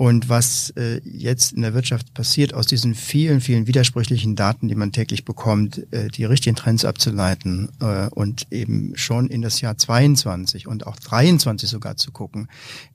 und 0.00 0.30
was 0.30 0.70
äh, 0.78 1.02
jetzt 1.04 1.52
in 1.52 1.60
der 1.60 1.74
Wirtschaft 1.74 2.14
passiert, 2.14 2.54
aus 2.54 2.64
diesen 2.64 2.94
vielen, 2.94 3.42
vielen 3.42 3.66
widersprüchlichen 3.66 4.34
Daten, 4.34 4.66
die 4.66 4.74
man 4.74 4.92
täglich 4.92 5.26
bekommt, 5.26 5.92
äh, 5.92 6.08
die 6.08 6.24
richtigen 6.24 6.56
Trends 6.56 6.86
abzuleiten 6.86 7.68
äh, 7.82 8.08
und 8.08 8.46
eben 8.50 8.96
schon 8.96 9.28
in 9.28 9.42
das 9.42 9.60
Jahr 9.60 9.76
22 9.76 10.66
und 10.66 10.86
auch 10.86 10.96
23 10.96 11.68
sogar 11.68 11.98
zu 11.98 12.12
gucken, 12.12 12.48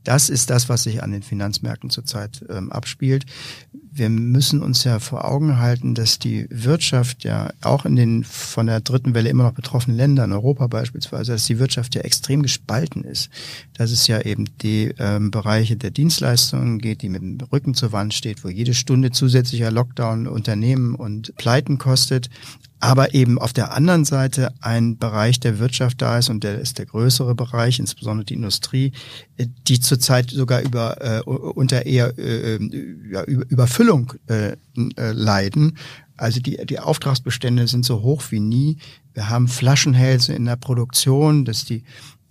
das 0.05 0.29
ist 0.29 0.49
das, 0.49 0.69
was 0.69 0.83
sich 0.83 1.03
an 1.03 1.11
den 1.11 1.23
Finanzmärkten 1.23 1.89
zurzeit 1.89 2.45
ähm, 2.49 2.71
abspielt. 2.71 3.25
Wir 3.91 4.09
müssen 4.09 4.61
uns 4.61 4.83
ja 4.83 4.99
vor 4.99 5.25
Augen 5.25 5.57
halten, 5.57 5.95
dass 5.95 6.19
die 6.19 6.47
Wirtschaft 6.49 7.23
ja 7.23 7.51
auch 7.61 7.85
in 7.85 7.95
den 7.95 8.23
von 8.23 8.67
der 8.67 8.81
dritten 8.81 9.13
Welle 9.13 9.29
immer 9.29 9.43
noch 9.43 9.53
betroffenen 9.53 9.97
Ländern, 9.97 10.31
Europa 10.31 10.67
beispielsweise, 10.67 11.33
dass 11.33 11.45
die 11.45 11.59
Wirtschaft 11.59 11.95
ja 11.95 12.01
extrem 12.01 12.43
gespalten 12.43 13.03
ist. 13.03 13.29
Dass 13.73 13.91
es 13.91 14.07
ja 14.07 14.21
eben 14.21 14.45
die 14.61 14.93
ähm, 14.99 15.31
Bereiche 15.31 15.75
der 15.75 15.91
Dienstleistungen 15.91 16.79
geht, 16.79 17.01
die 17.01 17.09
mit 17.09 17.21
dem 17.21 17.37
Rücken 17.51 17.73
zur 17.73 17.91
Wand 17.91 18.13
steht, 18.13 18.43
wo 18.43 18.49
jede 18.49 18.73
Stunde 18.73 19.11
zusätzlicher 19.11 19.71
Lockdown 19.71 20.27
Unternehmen 20.27 20.95
und 20.95 21.35
Pleiten 21.35 21.77
kostet, 21.77 22.29
aber 22.79 23.13
eben 23.13 23.39
auf 23.39 23.53
der 23.53 23.73
anderen 23.73 24.05
Seite 24.05 24.53
ein 24.61 24.97
Bereich 24.97 25.39
der 25.39 25.59
Wirtschaft 25.59 26.01
da 26.01 26.17
ist 26.17 26.29
und 26.29 26.43
der 26.43 26.59
ist 26.59 26.77
der 26.77 26.85
größere 26.85 27.33
Bereich, 27.33 27.79
insbesondere 27.79 28.25
die 28.25 28.33
Industrie, 28.33 28.91
die 29.37 29.79
zurzeit 29.79 30.29
sogar 30.29 30.61
über 30.61 31.01
äh, 31.01 31.21
unter 31.21 31.85
eher 31.85 32.17
äh, 32.17 32.59
ja, 33.09 33.23
über, 33.23 33.49
Überfüllung 33.49 34.13
äh, 34.27 34.51
äh, 34.51 35.11
leiden. 35.11 35.77
Also 36.17 36.39
die, 36.39 36.65
die 36.65 36.79
Auftragsbestände 36.79 37.67
sind 37.67 37.85
so 37.85 38.01
hoch 38.01 38.23
wie 38.29 38.39
nie. 38.39 38.77
Wir 39.13 39.29
haben 39.29 39.47
Flaschenhälse 39.47 40.33
in 40.33 40.45
der 40.45 40.55
Produktion, 40.55 41.45
dass 41.45 41.65
die 41.65 41.83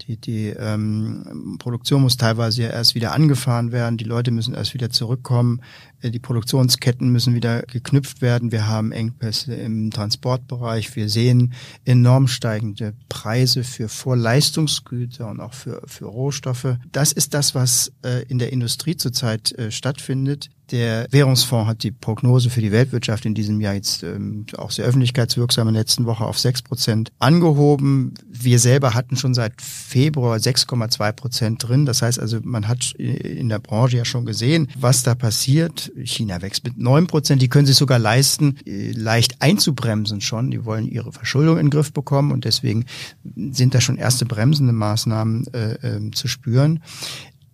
die, 0.02 0.16
die 0.16 0.48
ähm, 0.48 1.56
Produktion 1.58 2.02
muss 2.02 2.16
teilweise 2.16 2.62
ja 2.62 2.68
erst 2.70 2.94
wieder 2.94 3.12
angefahren 3.12 3.72
werden, 3.72 3.96
die 3.96 4.04
Leute 4.04 4.30
müssen 4.30 4.54
erst 4.54 4.74
wieder 4.74 4.90
zurückkommen, 4.90 5.60
die 6.10 6.18
Produktionsketten 6.18 7.10
müssen 7.10 7.34
wieder 7.34 7.62
geknüpft 7.62 8.22
werden, 8.22 8.52
wir 8.52 8.66
haben 8.66 8.92
Engpässe 8.92 9.54
im 9.54 9.90
Transportbereich, 9.90 10.94
wir 10.96 11.08
sehen 11.08 11.52
enorm 11.84 12.28
steigende 12.28 12.94
Preise 13.08 13.64
für 13.64 13.88
Vorleistungsgüter 13.88 15.28
und 15.28 15.40
auch 15.40 15.54
für, 15.54 15.82
für 15.86 16.06
Rohstoffe. 16.06 16.76
Das 16.92 17.12
ist 17.12 17.34
das, 17.34 17.54
was 17.54 17.92
äh, 18.04 18.24
in 18.28 18.38
der 18.38 18.52
Industrie 18.52 18.96
zurzeit 18.96 19.52
äh, 19.52 19.70
stattfindet. 19.70 20.50
Der 20.70 21.06
Währungsfonds 21.10 21.68
hat 21.68 21.82
die 21.82 21.90
Prognose 21.90 22.48
für 22.48 22.62
die 22.62 22.72
Weltwirtschaft 22.72 23.26
in 23.26 23.34
diesem 23.34 23.60
Jahr 23.60 23.74
jetzt 23.74 24.02
ähm, 24.02 24.46
auch 24.56 24.70
sehr 24.70 24.86
öffentlichkeitswirksam 24.86 25.68
in 25.68 25.74
der 25.74 25.82
letzten 25.82 26.06
Woche 26.06 26.24
auf 26.24 26.38
sechs 26.38 26.62
Prozent 26.62 27.12
angehoben. 27.18 28.14
Wir 28.26 28.58
selber 28.58 28.94
hatten 28.94 29.16
schon 29.16 29.34
seit 29.34 29.60
Februar 29.60 30.38
6,2 30.38 31.12
Prozent 31.12 31.68
drin. 31.68 31.84
Das 31.84 32.00
heißt 32.00 32.18
also, 32.18 32.38
man 32.42 32.66
hat 32.66 32.92
in 32.92 33.50
der 33.50 33.58
Branche 33.58 33.98
ja 33.98 34.04
schon 34.06 34.24
gesehen, 34.24 34.68
was 34.78 35.02
da 35.02 35.14
passiert. 35.14 35.92
China 36.02 36.42
wächst 36.42 36.64
mit 36.64 36.78
neun 36.78 37.06
Prozent. 37.06 37.40
Die 37.40 37.48
können 37.48 37.66
sich 37.66 37.76
sogar 37.76 37.98
leisten, 37.98 38.56
äh, 38.66 38.92
leicht 38.92 39.40
einzubremsen 39.40 40.20
schon. 40.20 40.50
Die 40.50 40.64
wollen 40.64 40.88
ihre 40.88 41.12
Verschuldung 41.12 41.58
in 41.58 41.66
den 41.66 41.70
Griff 41.70 41.92
bekommen 41.92 42.32
und 42.32 42.44
deswegen 42.44 42.86
sind 43.34 43.74
da 43.74 43.80
schon 43.80 43.96
erste 43.96 44.26
bremsende 44.26 44.72
Maßnahmen 44.72 45.46
äh, 45.54 45.72
äh, 45.74 46.10
zu 46.10 46.28
spüren. 46.28 46.82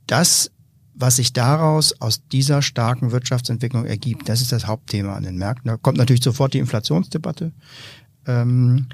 Das 0.06 0.50
was 1.00 1.16
sich 1.16 1.32
daraus 1.32 1.98
aus 2.00 2.26
dieser 2.28 2.60
starken 2.60 3.10
Wirtschaftsentwicklung 3.10 3.86
ergibt, 3.86 4.28
das 4.28 4.42
ist 4.42 4.52
das 4.52 4.66
Hauptthema 4.66 5.14
an 5.14 5.22
den 5.22 5.38
Märkten. 5.38 5.70
Da 5.70 5.78
kommt 5.78 5.96
natürlich 5.96 6.22
sofort 6.22 6.52
die 6.52 6.58
Inflationsdebatte. 6.58 7.52
Ähm, 8.26 8.86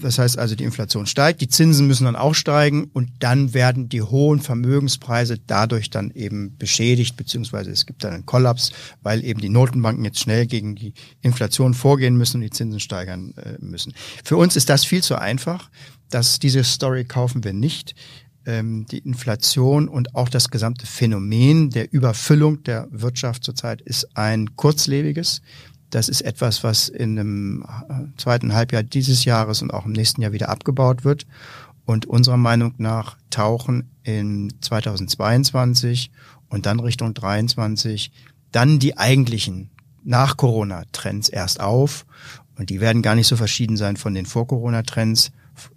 das 0.00 0.18
heißt 0.18 0.38
also, 0.38 0.54
die 0.54 0.64
Inflation 0.64 1.06
steigt, 1.06 1.40
die 1.40 1.48
Zinsen 1.48 1.86
müssen 1.86 2.04
dann 2.04 2.16
auch 2.16 2.34
steigen 2.34 2.84
und 2.92 3.10
dann 3.18 3.52
werden 3.52 3.88
die 3.88 4.02
hohen 4.02 4.40
Vermögenspreise 4.40 5.38
dadurch 5.46 5.90
dann 5.90 6.10
eben 6.12 6.56
beschädigt, 6.56 7.16
beziehungsweise 7.16 7.70
es 7.70 7.86
gibt 7.86 8.04
dann 8.04 8.12
einen 8.12 8.26
Kollaps, 8.26 8.72
weil 9.02 9.24
eben 9.24 9.40
die 9.40 9.48
Notenbanken 9.48 10.04
jetzt 10.04 10.20
schnell 10.20 10.46
gegen 10.46 10.74
die 10.76 10.94
Inflation 11.20 11.74
vorgehen 11.74 12.16
müssen 12.16 12.38
und 12.38 12.42
die 12.42 12.50
Zinsen 12.50 12.80
steigern 12.80 13.34
äh, 13.36 13.56
müssen. 13.60 13.92
Für 14.24 14.36
uns 14.36 14.56
ist 14.56 14.70
das 14.70 14.84
viel 14.84 15.02
zu 15.02 15.16
einfach. 15.16 15.70
Das, 16.08 16.38
diese 16.38 16.64
Story 16.64 17.04
kaufen 17.04 17.44
wir 17.44 17.52
nicht 17.52 17.94
ähm, 18.46 18.86
die 18.90 18.98
Inflation 18.98 19.88
und 19.88 20.14
auch 20.14 20.28
das 20.28 20.50
gesamte 20.50 20.86
Phänomen 20.86 21.70
der 21.70 21.92
Überfüllung 21.92 22.62
der 22.62 22.88
Wirtschaft 22.90 23.44
zurzeit 23.44 23.82
ist 23.82 24.16
ein 24.16 24.56
kurzlebiges. 24.56 25.42
Das 25.90 26.08
ist 26.08 26.22
etwas, 26.22 26.62
was 26.62 26.88
in 26.88 27.18
einem 27.18 27.64
äh, 27.88 28.16
zweiten 28.16 28.54
Halbjahr 28.54 28.82
dieses 28.82 29.24
Jahres 29.24 29.60
und 29.62 29.74
auch 29.74 29.86
im 29.86 29.92
nächsten 29.92 30.22
Jahr 30.22 30.32
wieder 30.32 30.48
abgebaut 30.48 31.04
wird. 31.04 31.26
Und 31.84 32.06
unserer 32.06 32.36
Meinung 32.36 32.74
nach 32.78 33.16
tauchen 33.30 33.90
in 34.04 34.52
2022 34.60 36.10
und 36.48 36.66
dann 36.66 36.78
Richtung 36.78 37.14
23 37.14 38.12
dann 38.52 38.78
die 38.78 38.96
eigentlichen 38.96 39.70
nach 40.04 40.36
Corona-Trends 40.36 41.28
erst 41.28 41.60
auf. 41.60 42.06
Und 42.56 42.70
die 42.70 42.80
werden 42.80 43.02
gar 43.02 43.14
nicht 43.14 43.26
so 43.26 43.36
verschieden 43.36 43.76
sein 43.76 43.96
von 43.96 44.14
den 44.14 44.26
Vor-Corona-Trends 44.26 45.32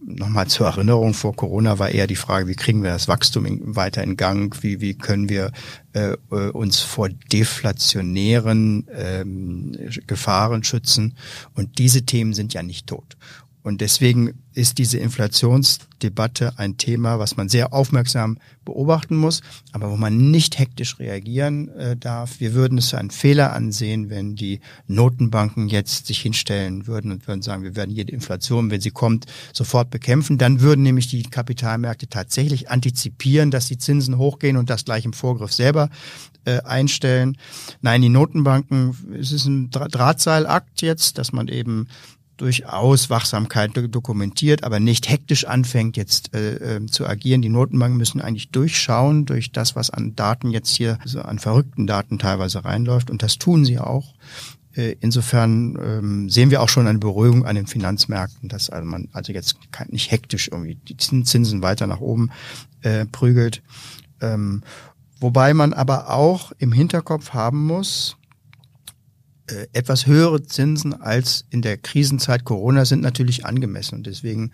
nochmal 0.06 0.48
zur 0.48 0.67
Erinnerung, 0.67 1.13
vor 1.13 1.36
Corona 1.36 1.80
war 1.80 1.89
eher 1.89 2.08
die 2.08 2.15
Frage, 2.15 2.48
wie 2.48 2.56
kriegen 2.56 2.84
wir 2.84 2.91
das 2.91 3.08
Wachstum 3.08 3.46
in, 3.46 3.76
weiter 3.76 4.04
in 4.04 4.17
Gang, 4.17 4.56
wie, 4.62 4.82
wie 4.82 4.93
können 4.96 5.30
wir 5.30 5.52
äh, 5.93 6.13
äh 6.32 6.50
uns 6.52 6.80
vor 6.80 7.10
deflationären 7.10 8.88
ähm, 8.96 9.76
Gefahren 10.08 10.63
schützen. 10.63 11.15
Und 11.56 11.78
diese 11.78 12.06
Themen 12.06 12.34
sind 12.34 12.54
ja 12.54 12.63
nicht 12.63 12.88
tot. 12.88 13.17
Und 13.63 13.80
deswegen 13.80 14.34
ist 14.54 14.78
diese 14.78 14.97
Inflationsdebatte 14.97 16.54
ein 16.58 16.78
Thema, 16.78 17.17
was 17.17 17.38
man 17.38 17.47
sehr 17.47 17.73
aufmerksam 17.73 18.38
beobachten 18.65 19.15
muss, 19.15 19.41
aber 19.71 19.89
wo 19.89 19.95
man 19.95 20.32
nicht 20.32 20.60
hektisch 20.60 20.99
reagieren 20.99 21.69
äh, 21.69 21.95
darf. 21.95 22.39
Wir 22.41 22.54
würden 22.54 22.78
es 22.78 22.89
für 22.89 22.97
einen 22.97 23.10
Fehler 23.10 23.54
ansehen, 23.54 24.10
wenn 24.10 24.36
die 24.36 24.60
Notenbanken 24.88 25.69
jetzt 25.69 26.08
sich 26.08 26.19
hinstellen 26.19 26.88
würden 26.88 27.12
und 27.12 27.28
würden 27.28 27.41
sagen, 27.41 27.63
wir 27.63 27.76
werden 27.78 27.91
jede 27.91 28.12
Inflation, 28.12 28.69
wenn 28.69 28.82
sie 28.82 28.91
kommt, 28.91 29.26
sofort 29.54 29.89
bekämpfen. 29.89 30.38
Dann 30.38 30.60
würden 30.60 30.84
nämlich 30.84 31.08
die 31.08 31.23
Kapitalmärkte 31.23 32.08
tatsächlich 32.08 32.69
antizipieren, 32.69 33.49
dass 33.49 33.67
die 33.67 33.78
Zinsen 33.78 34.17
hochgehen 34.17 34.58
und 34.58 34.69
das 34.69 34.84
gleich 34.84 35.06
im 35.06 35.13
Vorgriff 35.13 35.54
selber 35.54 35.89
äh, 36.45 36.62
einstellen. 36.62 37.38
Nein, 37.82 38.02
die 38.02 38.10
Notenbanken, 38.10 38.95
es 39.17 39.32
ist 39.32 39.45
ein 39.45 39.69
Drahtseilakt 39.69 40.82
jetzt, 40.82 41.17
dass 41.17 41.32
man 41.32 41.47
eben 41.47 41.88
durchaus 42.38 43.10
Wachsamkeit 43.10 43.72
dokumentiert, 43.76 44.63
aber 44.63 44.80
nicht 44.80 45.10
hektisch 45.10 45.46
anfängt 45.46 45.98
jetzt 45.98 46.36
äh, 46.36 46.78
äh, 46.78 46.86
zu 46.88 47.06
agieren. 47.08 47.41
Die 47.41 47.50
Notenbanken 47.50 47.98
müssen 47.98 48.22
eigentlich 48.22 48.50
durchschauen 48.50 49.26
durch 49.26 49.52
das, 49.52 49.76
was 49.76 49.89
an 49.89 50.15
Daten 50.15 50.52
jetzt 50.52 50.76
hier, 50.76 50.98
also 51.02 51.22
an 51.22 51.39
verrückten 51.39 51.88
Daten 51.88 52.19
teilweise 52.19 52.65
reinläuft. 52.65 53.12
Und 53.12 53.24
das 53.24 53.38
tun 53.38 53.65
sie 53.65 53.80
auch. 53.80 54.13
Äh, 54.76 54.96
insofern 55.02 55.78
ähm, 55.82 56.30
sehen 56.30 56.50
wir 56.50 56.62
auch 56.62 56.69
schon 56.69 56.88
eine 56.88 57.00
Beruhigung 57.00 57.46
an 57.46 57.56
den 57.56 57.67
Finanzmärkten, 57.67 58.50
dass 58.50 58.69
also 58.69 58.88
man 58.88 59.10
also 59.13 59.32
jetzt 59.32 59.58
nicht 59.89 60.12
hektisch 60.12 60.50
irgendwie 60.52 60.76
die 60.76 60.98
Zinsen 60.98 61.62
weiter 61.62 61.88
nach 61.88 62.00
oben 62.00 62.32
äh, 62.82 63.06
prügelt. 63.06 63.62
Ähm, 64.22 64.63
wobei 65.19 65.54
man 65.54 65.74
aber 65.74 66.10
auch 66.10 66.52
im 66.58 66.72
Hinterkopf 66.72 67.32
haben 67.32 67.65
muss, 67.65 68.17
äh, 69.47 69.67
etwas 69.73 70.08
höhere 70.08 70.43
Zinsen 70.43 70.93
als 70.93 71.45
in 71.49 71.62
der 71.62 71.77
Krisenzeit 71.77 72.45
Corona 72.45 72.86
sind 72.86 73.01
natürlich 73.01 73.45
angemessen. 73.45 73.95
Und 73.95 74.08
deswegen 74.08 74.51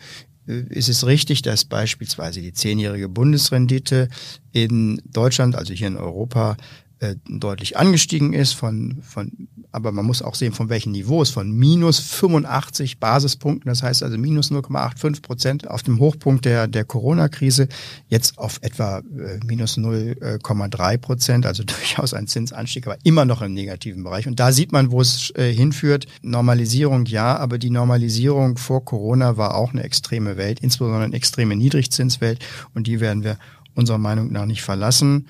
äh, 0.47 0.63
ist 0.69 0.89
es 0.89 1.05
richtig, 1.05 1.41
dass 1.43 1.65
beispielsweise 1.65 2.41
die 2.41 2.53
zehnjährige 2.53 3.07
Bundesrendite 3.07 4.09
in 4.51 5.01
Deutschland, 5.05 5.55
also 5.55 5.73
hier 5.73 5.87
in 5.87 5.97
Europa, 5.97 6.57
äh, 6.99 7.15
deutlich 7.27 7.77
angestiegen 7.77 8.33
ist, 8.33 8.53
von, 8.53 8.97
von, 9.01 9.47
aber 9.71 9.91
man 9.91 10.05
muss 10.05 10.21
auch 10.21 10.35
sehen, 10.35 10.51
von 10.51 10.67
welchen 10.67 10.91
Niveaus, 10.91 11.29
von 11.29 11.49
minus 11.49 11.99
85 11.99 12.99
Basispunkten, 12.99 13.69
das 13.69 13.83
heißt 13.83 14.03
also 14.03 14.17
minus 14.17 14.51
0,85 14.51 15.21
Prozent 15.21 15.69
auf 15.69 15.81
dem 15.81 15.99
Hochpunkt 15.99 16.43
der, 16.43 16.67
der 16.67 16.83
Corona-Krise, 16.83 17.69
jetzt 18.07 18.37
auf 18.37 18.59
etwa 18.63 18.99
äh, 18.99 19.39
minus 19.45 19.77
0,3 19.77 20.97
Prozent, 20.97 21.45
also 21.45 21.63
durchaus 21.65 22.13
ein 22.13 22.27
Zinsanstieg, 22.27 22.85
aber 22.85 22.97
immer 23.03 23.23
noch 23.23 23.41
im 23.41 23.53
negativen 23.53 24.03
Bereich. 24.03 24.27
Und 24.27 24.39
da 24.39 24.51
sieht 24.51 24.71
man, 24.71 24.91
wo 24.91 24.99
es 24.99 25.31
äh, 25.35 25.53
hinführt. 25.53 26.05
Normalisierung 26.21 27.05
ja, 27.05 27.37
aber 27.37 27.59
die 27.59 27.69
Normalisierung 27.69 28.57
vor 28.57 28.83
Corona 28.83 29.37
war 29.37 29.55
auch 29.55 29.71
eine 29.71 29.83
extreme 29.83 30.35
Welt, 30.35 30.59
insbesondere 30.59 31.03
eine 31.03 31.15
extreme 31.15 31.55
Niedrigzinswelt 31.55 32.45
und 32.73 32.87
die 32.87 32.99
werden 32.99 33.23
wir 33.23 33.37
unserer 33.73 33.97
Meinung 33.97 34.31
nach 34.31 34.45
nicht 34.45 34.61
verlassen. 34.61 35.27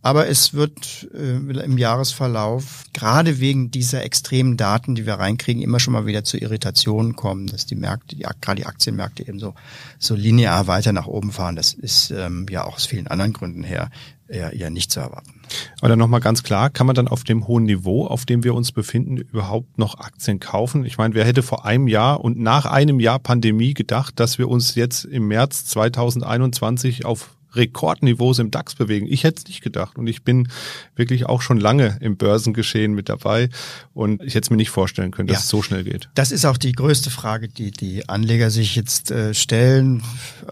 Aber 0.00 0.28
es 0.28 0.54
wird 0.54 1.08
äh, 1.12 1.36
im 1.36 1.76
Jahresverlauf, 1.76 2.84
gerade 2.92 3.40
wegen 3.40 3.70
dieser 3.70 4.04
extremen 4.04 4.56
Daten, 4.56 4.94
die 4.94 5.06
wir 5.06 5.14
reinkriegen, 5.14 5.62
immer 5.62 5.80
schon 5.80 5.92
mal 5.92 6.06
wieder 6.06 6.24
zu 6.24 6.38
Irritationen 6.38 7.16
kommen, 7.16 7.48
dass 7.48 7.66
die 7.66 7.74
Märkte, 7.74 8.14
die, 8.14 8.24
gerade 8.40 8.60
die 8.60 8.66
Aktienmärkte 8.66 9.26
eben 9.26 9.40
so, 9.40 9.54
so 9.98 10.14
linear 10.14 10.66
weiter 10.66 10.92
nach 10.92 11.06
oben 11.06 11.32
fahren. 11.32 11.56
Das 11.56 11.74
ist 11.74 12.10
ähm, 12.10 12.46
ja 12.48 12.64
auch 12.64 12.76
aus 12.76 12.86
vielen 12.86 13.08
anderen 13.08 13.32
Gründen 13.32 13.64
her 13.64 13.90
eher, 14.28 14.52
eher 14.52 14.70
nicht 14.70 14.92
zu 14.92 15.00
erwarten. 15.00 15.34
Aber 15.80 15.88
dann 15.88 15.98
nochmal 15.98 16.20
ganz 16.20 16.42
klar, 16.42 16.70
kann 16.70 16.86
man 16.86 16.94
dann 16.94 17.08
auf 17.08 17.24
dem 17.24 17.48
hohen 17.48 17.64
Niveau, 17.64 18.06
auf 18.06 18.26
dem 18.26 18.44
wir 18.44 18.54
uns 18.54 18.72
befinden, 18.72 19.16
überhaupt 19.16 19.78
noch 19.78 19.98
Aktien 19.98 20.38
kaufen? 20.38 20.84
Ich 20.84 20.98
meine, 20.98 21.14
wer 21.14 21.24
hätte 21.24 21.42
vor 21.42 21.64
einem 21.64 21.88
Jahr 21.88 22.20
und 22.22 22.38
nach 22.38 22.66
einem 22.66 23.00
Jahr 23.00 23.18
Pandemie 23.18 23.74
gedacht, 23.74 24.20
dass 24.20 24.38
wir 24.38 24.48
uns 24.48 24.74
jetzt 24.74 25.04
im 25.04 25.28
März 25.28 25.64
2021 25.66 27.04
auf 27.04 27.37
Rekordniveaus 27.58 28.38
im 28.38 28.50
DAX 28.50 28.74
bewegen. 28.74 29.06
Ich 29.08 29.24
hätte 29.24 29.42
es 29.42 29.48
nicht 29.48 29.62
gedacht 29.62 29.98
und 29.98 30.06
ich 30.06 30.22
bin 30.22 30.48
wirklich 30.96 31.26
auch 31.26 31.42
schon 31.42 31.60
lange 31.60 31.98
im 32.00 32.16
Börsengeschehen 32.16 32.94
mit 32.94 33.08
dabei 33.08 33.50
und 33.92 34.22
ich 34.22 34.34
hätte 34.34 34.46
es 34.46 34.50
mir 34.50 34.56
nicht 34.56 34.70
vorstellen 34.70 35.10
können, 35.10 35.28
dass 35.28 35.38
ja, 35.38 35.40
es 35.40 35.48
so 35.48 35.62
schnell 35.62 35.84
geht. 35.84 36.08
Das 36.14 36.32
ist 36.32 36.46
auch 36.46 36.56
die 36.56 36.72
größte 36.72 37.10
Frage, 37.10 37.48
die 37.48 37.70
die 37.70 38.08
Anleger 38.08 38.50
sich 38.50 38.74
jetzt 38.76 39.10
äh, 39.10 39.34
stellen. 39.34 40.02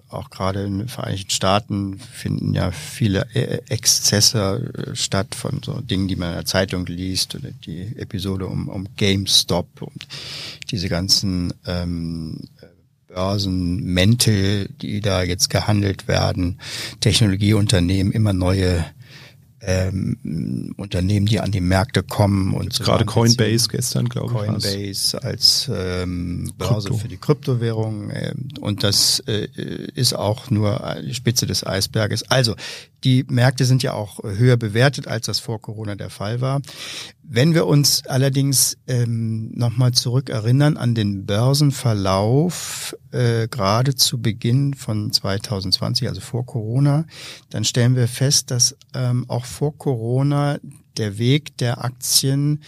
Auch 0.08 0.30
gerade 0.30 0.64
in 0.64 0.80
den 0.80 0.88
Vereinigten 0.88 1.30
Staaten 1.30 1.98
finden 1.98 2.54
ja 2.54 2.70
viele 2.72 3.26
äh, 3.34 3.60
Exzesse 3.68 4.72
äh, 4.74 4.96
statt 4.96 5.34
von 5.34 5.60
so 5.64 5.80
Dingen, 5.80 6.08
die 6.08 6.16
man 6.16 6.30
in 6.30 6.34
der 6.34 6.44
Zeitung 6.44 6.86
liest 6.86 7.34
oder 7.34 7.50
die 7.64 7.96
Episode 7.96 8.46
um, 8.46 8.68
um 8.68 8.88
GameStop 8.96 9.82
und 9.82 10.06
diese 10.70 10.88
ganzen 10.88 11.52
ähm, 11.66 12.40
Börsenmäntel, 13.16 14.68
die 14.83 15.00
da 15.00 15.22
jetzt 15.22 15.48
gehandelt 15.48 16.07
werden, 16.07 16.61
Technologieunternehmen, 17.00 18.12
immer 18.12 18.35
neue 18.35 18.85
ähm, 19.68 20.72
Unternehmen, 20.76 21.26
die 21.26 21.40
an 21.40 21.50
die 21.50 21.61
Märkte 21.61 22.05
kommen 22.05 22.55
und 22.55 22.72
so 22.72 22.85
gerade 22.85 23.05
Coinbase 23.05 23.68
gestern, 23.68 24.09
glaube 24.09 24.33
ich. 24.33 24.40
Coinbase 24.40 25.20
als 25.20 25.68
ähm, 25.74 26.52
Börse 26.57 26.88
Krypto. 26.88 26.96
für 26.96 27.09
die 27.09 27.16
Kryptowährung 27.16 28.11
ähm, 28.11 28.48
und 28.61 28.85
das 28.85 29.18
äh, 29.26 29.48
ist 29.94 30.14
auch 30.14 30.50
nur 30.50 30.96
die 31.05 31.14
Spitze 31.14 31.46
des 31.46 31.66
Eisberges. 31.66 32.31
Also 32.31 32.55
die 33.02 33.24
Märkte 33.29 33.64
sind 33.64 33.83
ja 33.83 33.92
auch 33.92 34.22
höher 34.22 34.57
bewertet, 34.57 35.07
als 35.09 35.26
das 35.26 35.38
vor 35.38 35.61
Corona 35.61 35.96
der 35.96 36.11
Fall 36.11 36.40
war. 36.40 36.61
Wenn 37.22 37.55
wir 37.55 37.66
uns 37.66 38.07
allerdings 38.07 38.79
ähm, 38.87 39.50
nochmal 39.52 39.92
zurück 39.92 40.31
erinnern 40.31 40.76
an 40.76 40.94
den 40.94 41.26
Börsenverlauf, 41.26 42.96
äh, 43.11 43.48
gerade 43.48 43.94
zu 43.96 44.20
Beginn 44.22 44.74
von 44.74 45.12
2020, 45.12 46.09
also 46.09 46.20
vor 46.20 46.46
Corona, 46.46 47.05
dann 47.50 47.64
stellen 47.64 47.96
wir 47.96 48.07
fest, 48.07 48.50
dass 48.50 48.76
ähm, 48.94 49.24
auch 49.29 49.44
vor 49.56 49.76
Corona 49.78 50.58
der 50.98 51.16
Weg 51.18 51.56
der 51.56 51.82
Aktien 51.82 52.62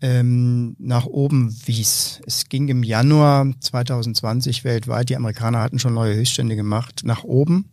ähm, 0.00 0.76
nach 0.78 1.06
oben 1.06 1.52
wies. 1.66 2.20
Es 2.26 2.48
ging 2.48 2.68
im 2.68 2.84
Januar 2.84 3.52
2020 3.58 4.62
weltweit, 4.62 5.08
die 5.08 5.16
Amerikaner 5.16 5.60
hatten 5.60 5.80
schon 5.80 5.94
neue 5.94 6.14
Höchststände 6.14 6.54
gemacht, 6.54 7.00
nach 7.04 7.24
oben. 7.24 7.70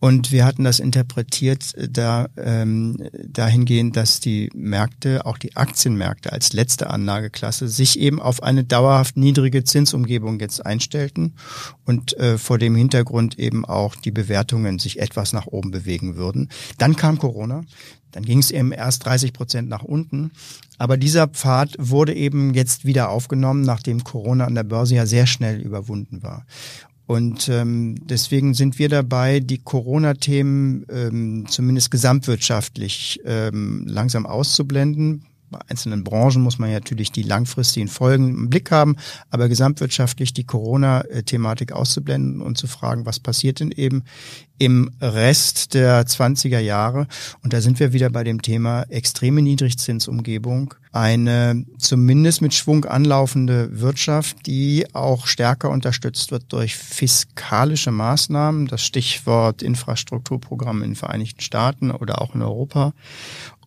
Und 0.00 0.32
wir 0.32 0.46
hatten 0.46 0.64
das 0.64 0.80
interpretiert 0.80 1.74
äh, 1.74 1.88
da, 1.88 2.28
ähm, 2.36 2.96
dahingehend, 3.28 3.96
dass 3.96 4.20
die 4.20 4.50
Märkte, 4.54 5.26
auch 5.26 5.38
die 5.38 5.56
Aktienmärkte 5.56 6.32
als 6.32 6.52
letzte 6.52 6.88
Anlageklasse, 6.90 7.68
sich 7.68 7.98
eben 8.00 8.20
auf 8.20 8.42
eine 8.42 8.64
dauerhaft 8.64 9.16
niedrige 9.16 9.62
Zinsumgebung 9.62 10.40
jetzt 10.40 10.64
einstellten 10.64 11.34
und 11.84 12.16
äh, 12.16 12.38
vor 12.38 12.58
dem 12.58 12.74
Hintergrund 12.74 13.38
eben 13.38 13.64
auch 13.64 13.94
die 13.94 14.10
Bewertungen 14.10 14.78
sich 14.78 14.98
etwas 14.98 15.32
nach 15.34 15.46
oben 15.46 15.70
bewegen 15.70 16.16
würden. 16.16 16.48
Dann 16.78 16.96
kam 16.96 17.18
Corona. 17.18 17.62
Dann 18.12 18.24
ging 18.24 18.38
es 18.38 18.50
eben 18.50 18.72
erst 18.72 19.06
30 19.06 19.32
Prozent 19.32 19.68
nach 19.68 19.82
unten. 19.82 20.32
Aber 20.78 20.96
dieser 20.96 21.28
Pfad 21.28 21.76
wurde 21.78 22.14
eben 22.14 22.54
jetzt 22.54 22.84
wieder 22.84 23.10
aufgenommen, 23.10 23.62
nachdem 23.62 24.02
Corona 24.02 24.46
an 24.46 24.54
der 24.54 24.64
Börse 24.64 24.96
ja 24.96 25.06
sehr 25.06 25.26
schnell 25.26 25.60
überwunden 25.60 26.22
war. 26.22 26.44
Und 27.10 27.48
ähm, 27.48 27.96
deswegen 28.04 28.54
sind 28.54 28.78
wir 28.78 28.88
dabei, 28.88 29.40
die 29.40 29.58
Corona-Themen 29.58 30.86
ähm, 30.88 31.44
zumindest 31.48 31.90
gesamtwirtschaftlich 31.90 33.20
ähm, 33.24 33.84
langsam 33.88 34.26
auszublenden. 34.26 35.24
Bei 35.50 35.58
einzelnen 35.66 36.04
Branchen 36.04 36.42
muss 36.42 36.60
man 36.60 36.70
natürlich 36.70 37.10
die 37.10 37.24
langfristigen 37.24 37.88
Folgen 37.88 38.28
im 38.28 38.50
Blick 38.50 38.70
haben, 38.70 38.94
aber 39.30 39.48
gesamtwirtschaftlich 39.48 40.32
die 40.32 40.44
Corona-Thematik 40.44 41.72
auszublenden 41.72 42.40
und 42.40 42.56
zu 42.56 42.68
fragen, 42.68 43.04
was 43.04 43.18
passiert 43.18 43.58
denn 43.58 43.72
eben 43.72 44.04
im 44.58 44.92
Rest 45.00 45.74
der 45.74 46.06
20er 46.06 46.60
Jahre? 46.60 47.08
Und 47.42 47.52
da 47.52 47.60
sind 47.60 47.80
wir 47.80 47.92
wieder 47.92 48.10
bei 48.10 48.22
dem 48.22 48.42
Thema 48.42 48.82
extreme 48.90 49.42
Niedrigzinsumgebung, 49.42 50.74
eine 50.92 51.64
zumindest 51.78 52.42
mit 52.42 52.54
Schwung 52.54 52.84
anlaufende 52.84 53.80
Wirtschaft, 53.80 54.46
die 54.46 54.86
auch 54.92 55.26
stärker 55.26 55.70
unterstützt 55.70 56.30
wird 56.30 56.52
durch 56.52 56.76
fiskalische 56.76 57.90
Maßnahmen, 57.90 58.68
das 58.68 58.82
Stichwort 58.82 59.62
Infrastrukturprogramm 59.62 60.82
in 60.82 60.90
den 60.90 60.96
Vereinigten 60.96 61.40
Staaten 61.40 61.90
oder 61.90 62.22
auch 62.22 62.36
in 62.36 62.42
Europa 62.42 62.92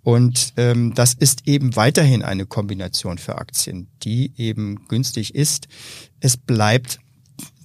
und 0.03 0.53
ähm, 0.57 0.93
das 0.93 1.13
ist 1.13 1.47
eben 1.47 1.75
weiterhin 1.75 2.21
eine 2.21 2.45
Kombination 2.45 3.17
für 3.17 3.37
Aktien, 3.37 3.87
die 4.03 4.33
eben 4.37 4.87
günstig 4.87 5.33
ist. 5.33 5.67
Es 6.19 6.35
bleibt 6.35 6.99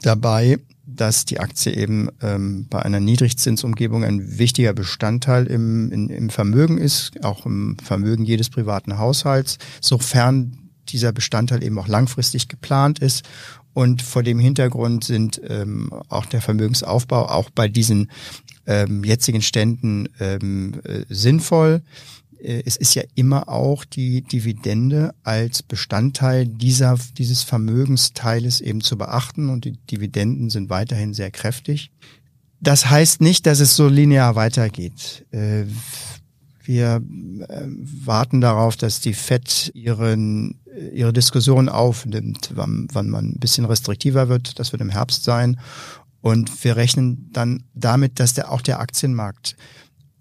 dabei, 0.02 0.58
dass 0.86 1.24
die 1.24 1.40
Aktie 1.40 1.74
eben 1.74 2.08
ähm, 2.22 2.66
bei 2.70 2.80
einer 2.80 3.00
Niedrigzinsumgebung 3.00 4.04
ein 4.04 4.38
wichtiger 4.38 4.72
Bestandteil 4.72 5.46
im, 5.46 5.92
in, 5.92 6.08
im 6.08 6.30
Vermögen 6.30 6.78
ist, 6.78 7.22
auch 7.24 7.44
im 7.44 7.76
Vermögen 7.82 8.24
jedes 8.24 8.48
privaten 8.48 8.98
Haushalts, 8.98 9.58
sofern 9.80 10.70
dieser 10.88 11.12
Bestandteil 11.12 11.62
eben 11.62 11.78
auch 11.78 11.88
langfristig 11.88 12.48
geplant 12.48 13.00
ist. 13.00 13.28
Und 13.74 14.00
vor 14.00 14.22
dem 14.22 14.38
Hintergrund 14.38 15.04
sind 15.04 15.40
ähm, 15.46 15.92
auch 16.08 16.26
der 16.26 16.40
Vermögensaufbau 16.40 17.28
auch 17.28 17.50
bei 17.50 17.68
diesen 17.68 18.10
ähm, 18.66 19.04
jetzigen 19.04 19.42
Ständen 19.42 20.08
ähm, 20.20 20.80
äh, 20.84 21.04
sinnvoll. 21.08 21.82
Äh, 22.40 22.62
es 22.64 22.76
ist 22.76 22.94
ja 22.94 23.02
immer 23.14 23.48
auch 23.48 23.84
die 23.84 24.22
Dividende 24.22 25.14
als 25.22 25.62
Bestandteil 25.62 26.46
dieser, 26.46 26.98
dieses 27.16 27.42
Vermögensteiles 27.42 28.60
eben 28.60 28.80
zu 28.80 28.96
beachten 28.96 29.48
und 29.48 29.64
die 29.64 29.72
Dividenden 29.72 30.50
sind 30.50 30.70
weiterhin 30.70 31.14
sehr 31.14 31.30
kräftig. 31.30 31.90
Das 32.60 32.90
heißt 32.90 33.20
nicht, 33.20 33.46
dass 33.46 33.60
es 33.60 33.76
so 33.76 33.88
linear 33.88 34.34
weitergeht. 34.34 35.26
Äh, 35.30 35.64
wir 36.64 37.02
äh, 37.48 37.62
warten 38.04 38.40
darauf, 38.40 38.76
dass 38.76 39.00
die 39.00 39.14
FED 39.14 39.70
ihren, 39.74 40.60
ihre 40.92 41.14
Diskussion 41.14 41.68
aufnimmt, 41.68 42.50
wann, 42.54 42.88
wann 42.92 43.08
man 43.08 43.30
ein 43.30 43.40
bisschen 43.40 43.64
restriktiver 43.64 44.28
wird. 44.28 44.58
Das 44.58 44.72
wird 44.72 44.82
im 44.82 44.90
Herbst 44.90 45.24
sein. 45.24 45.58
Und 46.20 46.64
wir 46.64 46.76
rechnen 46.76 47.30
dann 47.32 47.62
damit, 47.74 48.20
dass 48.20 48.34
der, 48.34 48.50
auch 48.50 48.60
der 48.60 48.80
Aktienmarkt 48.80 49.56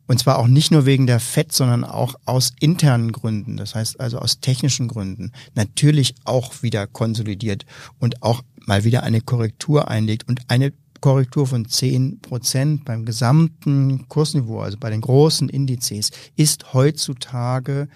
und 0.08 0.20
zwar 0.20 0.40
auch 0.40 0.48
nicht 0.48 0.72
nur 0.72 0.86
wegen 0.86 1.06
der 1.06 1.20
FED, 1.20 1.52
sondern 1.52 1.84
auch 1.84 2.16
aus 2.26 2.54
internen 2.60 3.12
Gründen, 3.12 3.58
das 3.58 3.76
heißt 3.76 4.00
also 4.00 4.20
aus 4.20 4.40
technischen 4.40 4.88
Gründen, 4.88 5.32
natürlich 5.54 6.16
auch 6.24 6.64
wieder 6.64 6.88
konsolidiert 6.88 7.66
und 8.00 8.24
auch 8.24 8.42
mal 8.66 8.84
wieder 8.84 9.04
eine 9.04 9.22
Korrektur 9.22 9.90
einlegt 9.90 10.28
und 10.28 10.42
eine 10.48 10.74
Korrektur 11.02 11.46
von 11.46 11.68
zehn 11.68 12.20
Prozent 12.22 12.86
beim 12.86 13.06
gesamten 13.06 14.08
Kursniveau, 14.08 14.62
also 14.62 14.78
bei 14.80 14.90
den 14.90 15.02
großen 15.02 15.50
Indizes, 15.50 16.12
ist 16.36 16.74
heutzutage 16.74 17.88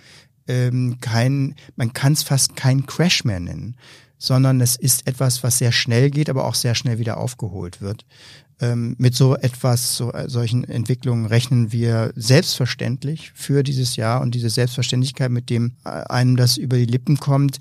ähm, 0.48 0.98
kein, 1.02 1.56
man 1.76 1.94
kann 1.94 2.14
es 2.14 2.24
fast 2.24 2.56
kein 2.56 2.86
Crash 2.86 3.24
mehr 3.24 3.40
nennen, 3.40 3.76
sondern 4.18 4.62
es 4.62 4.76
ist 4.76 5.08
etwas, 5.08 5.44
was 5.44 5.58
sehr 5.58 5.72
schnell 5.72 6.12
geht, 6.12 6.30
aber 6.30 6.46
auch 6.46 6.56
sehr 6.56 6.76
schnell 6.76 7.00
wieder 7.00 7.18
aufgeholt 7.18 7.82
wird. 7.82 8.06
Ähm, 8.62 8.96
mit 9.00 9.16
so 9.16 9.36
etwas, 9.36 9.98
so 9.98 10.14
äh, 10.14 10.30
solchen 10.30 10.64
Entwicklungen 10.64 11.26
rechnen 11.26 11.72
wir 11.72 12.14
selbstverständlich 12.16 13.32
für 13.34 13.64
dieses 13.64 13.96
Jahr. 13.96 14.22
Und 14.22 14.36
diese 14.36 14.52
Selbstverständlichkeit, 14.52 15.32
mit 15.32 15.50
dem 15.50 15.74
äh, 15.84 15.90
einem 15.90 16.38
das 16.38 16.58
über 16.58 16.78
die 16.78 16.86
Lippen 16.86 17.18
kommt, 17.18 17.58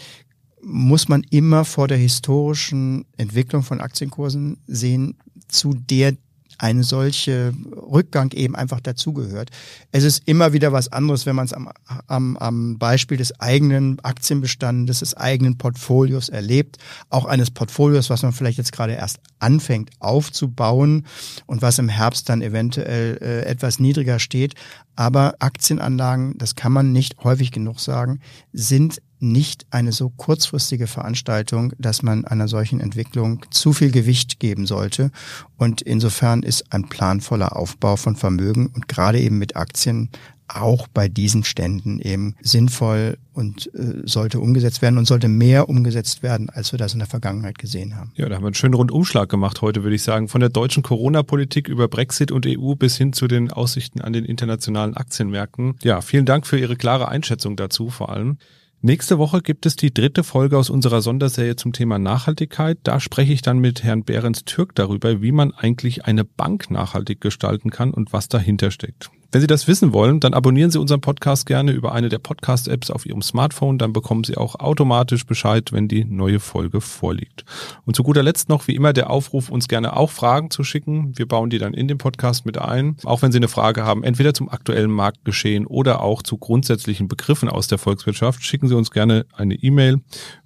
muss 0.62 1.08
man 1.08 1.22
immer 1.30 1.64
vor 1.64 1.88
der 1.88 1.96
historischen 1.96 3.06
Entwicklung 3.16 3.62
von 3.62 3.80
Aktienkursen 3.80 4.58
sehen, 4.66 5.16
zu 5.48 5.72
der 5.72 6.16
eine 6.60 6.84
solche 6.84 7.54
Rückgang 7.74 8.32
eben 8.32 8.54
einfach 8.54 8.80
dazugehört. 8.80 9.50
Es 9.92 10.04
ist 10.04 10.28
immer 10.28 10.52
wieder 10.52 10.72
was 10.72 10.92
anderes, 10.92 11.24
wenn 11.24 11.34
man 11.34 11.46
es 11.46 11.54
am, 11.54 11.70
am, 12.06 12.36
am 12.36 12.78
Beispiel 12.78 13.16
des 13.16 13.40
eigenen 13.40 13.98
Aktienbestandes, 14.00 14.98
des 14.98 15.16
eigenen 15.16 15.56
Portfolios 15.56 16.28
erlebt, 16.28 16.76
auch 17.08 17.24
eines 17.24 17.50
Portfolios, 17.50 18.10
was 18.10 18.22
man 18.22 18.32
vielleicht 18.32 18.58
jetzt 18.58 18.72
gerade 18.72 18.92
erst 18.92 19.20
anfängt 19.38 19.90
aufzubauen 20.00 21.06
und 21.46 21.62
was 21.62 21.78
im 21.78 21.88
Herbst 21.88 22.28
dann 22.28 22.42
eventuell 22.42 23.18
äh, 23.22 23.46
etwas 23.46 23.80
niedriger 23.80 24.18
steht. 24.18 24.54
Aber 25.00 25.36
Aktienanlagen, 25.38 26.36
das 26.36 26.56
kann 26.56 26.72
man 26.72 26.92
nicht 26.92 27.24
häufig 27.24 27.52
genug 27.52 27.80
sagen, 27.80 28.20
sind 28.52 29.00
nicht 29.18 29.64
eine 29.70 29.92
so 29.92 30.10
kurzfristige 30.10 30.86
Veranstaltung, 30.86 31.72
dass 31.78 32.02
man 32.02 32.26
einer 32.26 32.48
solchen 32.48 32.80
Entwicklung 32.80 33.46
zu 33.50 33.72
viel 33.72 33.92
Gewicht 33.92 34.40
geben 34.40 34.66
sollte. 34.66 35.10
Und 35.56 35.80
insofern 35.80 36.42
ist 36.42 36.70
ein 36.70 36.90
planvoller 36.90 37.56
Aufbau 37.56 37.96
von 37.96 38.14
Vermögen 38.14 38.66
und 38.66 38.88
gerade 38.88 39.18
eben 39.20 39.38
mit 39.38 39.56
Aktien 39.56 40.10
auch 40.56 40.88
bei 40.88 41.08
diesen 41.08 41.44
Ständen 41.44 42.00
eben 42.00 42.34
sinnvoll 42.40 43.18
und 43.32 43.70
äh, 43.74 44.02
sollte 44.04 44.40
umgesetzt 44.40 44.82
werden 44.82 44.98
und 44.98 45.06
sollte 45.06 45.28
mehr 45.28 45.68
umgesetzt 45.68 46.22
werden, 46.22 46.50
als 46.50 46.72
wir 46.72 46.78
das 46.78 46.92
in 46.92 46.98
der 46.98 47.08
Vergangenheit 47.08 47.58
gesehen 47.58 47.96
haben. 47.96 48.12
Ja, 48.16 48.28
da 48.28 48.36
haben 48.36 48.42
wir 48.42 48.48
einen 48.48 48.54
schönen 48.54 48.74
Rundumschlag 48.74 49.28
gemacht 49.28 49.62
heute, 49.62 49.82
würde 49.82 49.96
ich 49.96 50.02
sagen. 50.02 50.28
Von 50.28 50.40
der 50.40 50.50
deutschen 50.50 50.82
Corona-Politik 50.82 51.68
über 51.68 51.88
Brexit 51.88 52.32
und 52.32 52.46
EU 52.46 52.74
bis 52.74 52.96
hin 52.96 53.12
zu 53.12 53.28
den 53.28 53.50
Aussichten 53.50 54.00
an 54.00 54.12
den 54.12 54.24
internationalen 54.24 54.94
Aktienmärkten. 54.94 55.76
Ja, 55.82 56.00
vielen 56.00 56.26
Dank 56.26 56.46
für 56.46 56.58
Ihre 56.58 56.76
klare 56.76 57.08
Einschätzung 57.08 57.56
dazu 57.56 57.88
vor 57.88 58.10
allem. 58.10 58.38
Nächste 58.82 59.18
Woche 59.18 59.42
gibt 59.42 59.66
es 59.66 59.76
die 59.76 59.92
dritte 59.92 60.24
Folge 60.24 60.56
aus 60.56 60.70
unserer 60.70 61.02
Sonderserie 61.02 61.54
zum 61.54 61.74
Thema 61.74 61.98
Nachhaltigkeit. 61.98 62.78
Da 62.82 62.98
spreche 62.98 63.34
ich 63.34 63.42
dann 63.42 63.58
mit 63.58 63.82
Herrn 63.82 64.04
Behrens 64.04 64.46
Türk 64.46 64.74
darüber, 64.74 65.20
wie 65.20 65.32
man 65.32 65.52
eigentlich 65.52 66.06
eine 66.06 66.24
Bank 66.24 66.70
nachhaltig 66.70 67.20
gestalten 67.20 67.68
kann 67.68 67.92
und 67.92 68.14
was 68.14 68.28
dahinter 68.28 68.70
steckt. 68.70 69.10
Wenn 69.32 69.40
Sie 69.40 69.46
das 69.46 69.68
wissen 69.68 69.92
wollen, 69.92 70.18
dann 70.18 70.34
abonnieren 70.34 70.72
Sie 70.72 70.80
unseren 70.80 71.00
Podcast 71.00 71.46
gerne 71.46 71.70
über 71.70 71.92
eine 71.92 72.08
der 72.08 72.18
Podcast-Apps 72.18 72.90
auf 72.90 73.06
Ihrem 73.06 73.22
Smartphone. 73.22 73.78
Dann 73.78 73.92
bekommen 73.92 74.24
Sie 74.24 74.36
auch 74.36 74.56
automatisch 74.56 75.24
Bescheid, 75.24 75.72
wenn 75.72 75.86
die 75.86 76.04
neue 76.04 76.40
Folge 76.40 76.80
vorliegt. 76.80 77.44
Und 77.84 77.94
zu 77.94 78.02
guter 78.02 78.24
Letzt 78.24 78.48
noch, 78.48 78.66
wie 78.66 78.74
immer, 78.74 78.92
der 78.92 79.08
Aufruf, 79.08 79.48
uns 79.48 79.68
gerne 79.68 79.96
auch 79.96 80.10
Fragen 80.10 80.50
zu 80.50 80.64
schicken. 80.64 81.16
Wir 81.16 81.28
bauen 81.28 81.48
die 81.48 81.58
dann 81.58 81.74
in 81.74 81.86
den 81.86 81.98
Podcast 81.98 82.44
mit 82.44 82.58
ein. 82.58 82.96
Auch 83.04 83.22
wenn 83.22 83.30
Sie 83.30 83.38
eine 83.38 83.46
Frage 83.46 83.84
haben, 83.84 84.02
entweder 84.02 84.34
zum 84.34 84.48
aktuellen 84.48 84.90
Marktgeschehen 84.90 85.64
oder 85.64 86.00
auch 86.00 86.22
zu 86.24 86.36
grundsätzlichen 86.36 87.06
Begriffen 87.06 87.48
aus 87.48 87.68
der 87.68 87.78
Volkswirtschaft, 87.78 88.42
schicken 88.42 88.66
Sie 88.66 88.76
uns 88.76 88.90
gerne 88.90 89.26
eine 89.32 89.54
E-Mail 89.54 90.00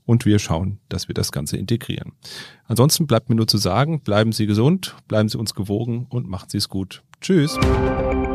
und 0.04 0.26
wir 0.26 0.38
schauen, 0.38 0.78
dass 0.90 1.08
wir 1.08 1.14
das 1.14 1.32
Ganze 1.32 1.56
integrieren. 1.56 2.12
Ansonsten 2.66 3.06
bleibt 3.06 3.30
mir 3.30 3.36
nur 3.36 3.46
zu 3.46 3.56
sagen, 3.56 4.02
bleiben 4.02 4.32
Sie 4.32 4.44
gesund, 4.46 4.94
bleiben 5.08 5.30
Sie 5.30 5.38
uns 5.38 5.54
gewogen 5.54 6.06
und 6.10 6.28
machen 6.28 6.50
Sie 6.50 6.58
es 6.58 6.68
gut. 6.68 7.02
Tschüss. 7.22 7.58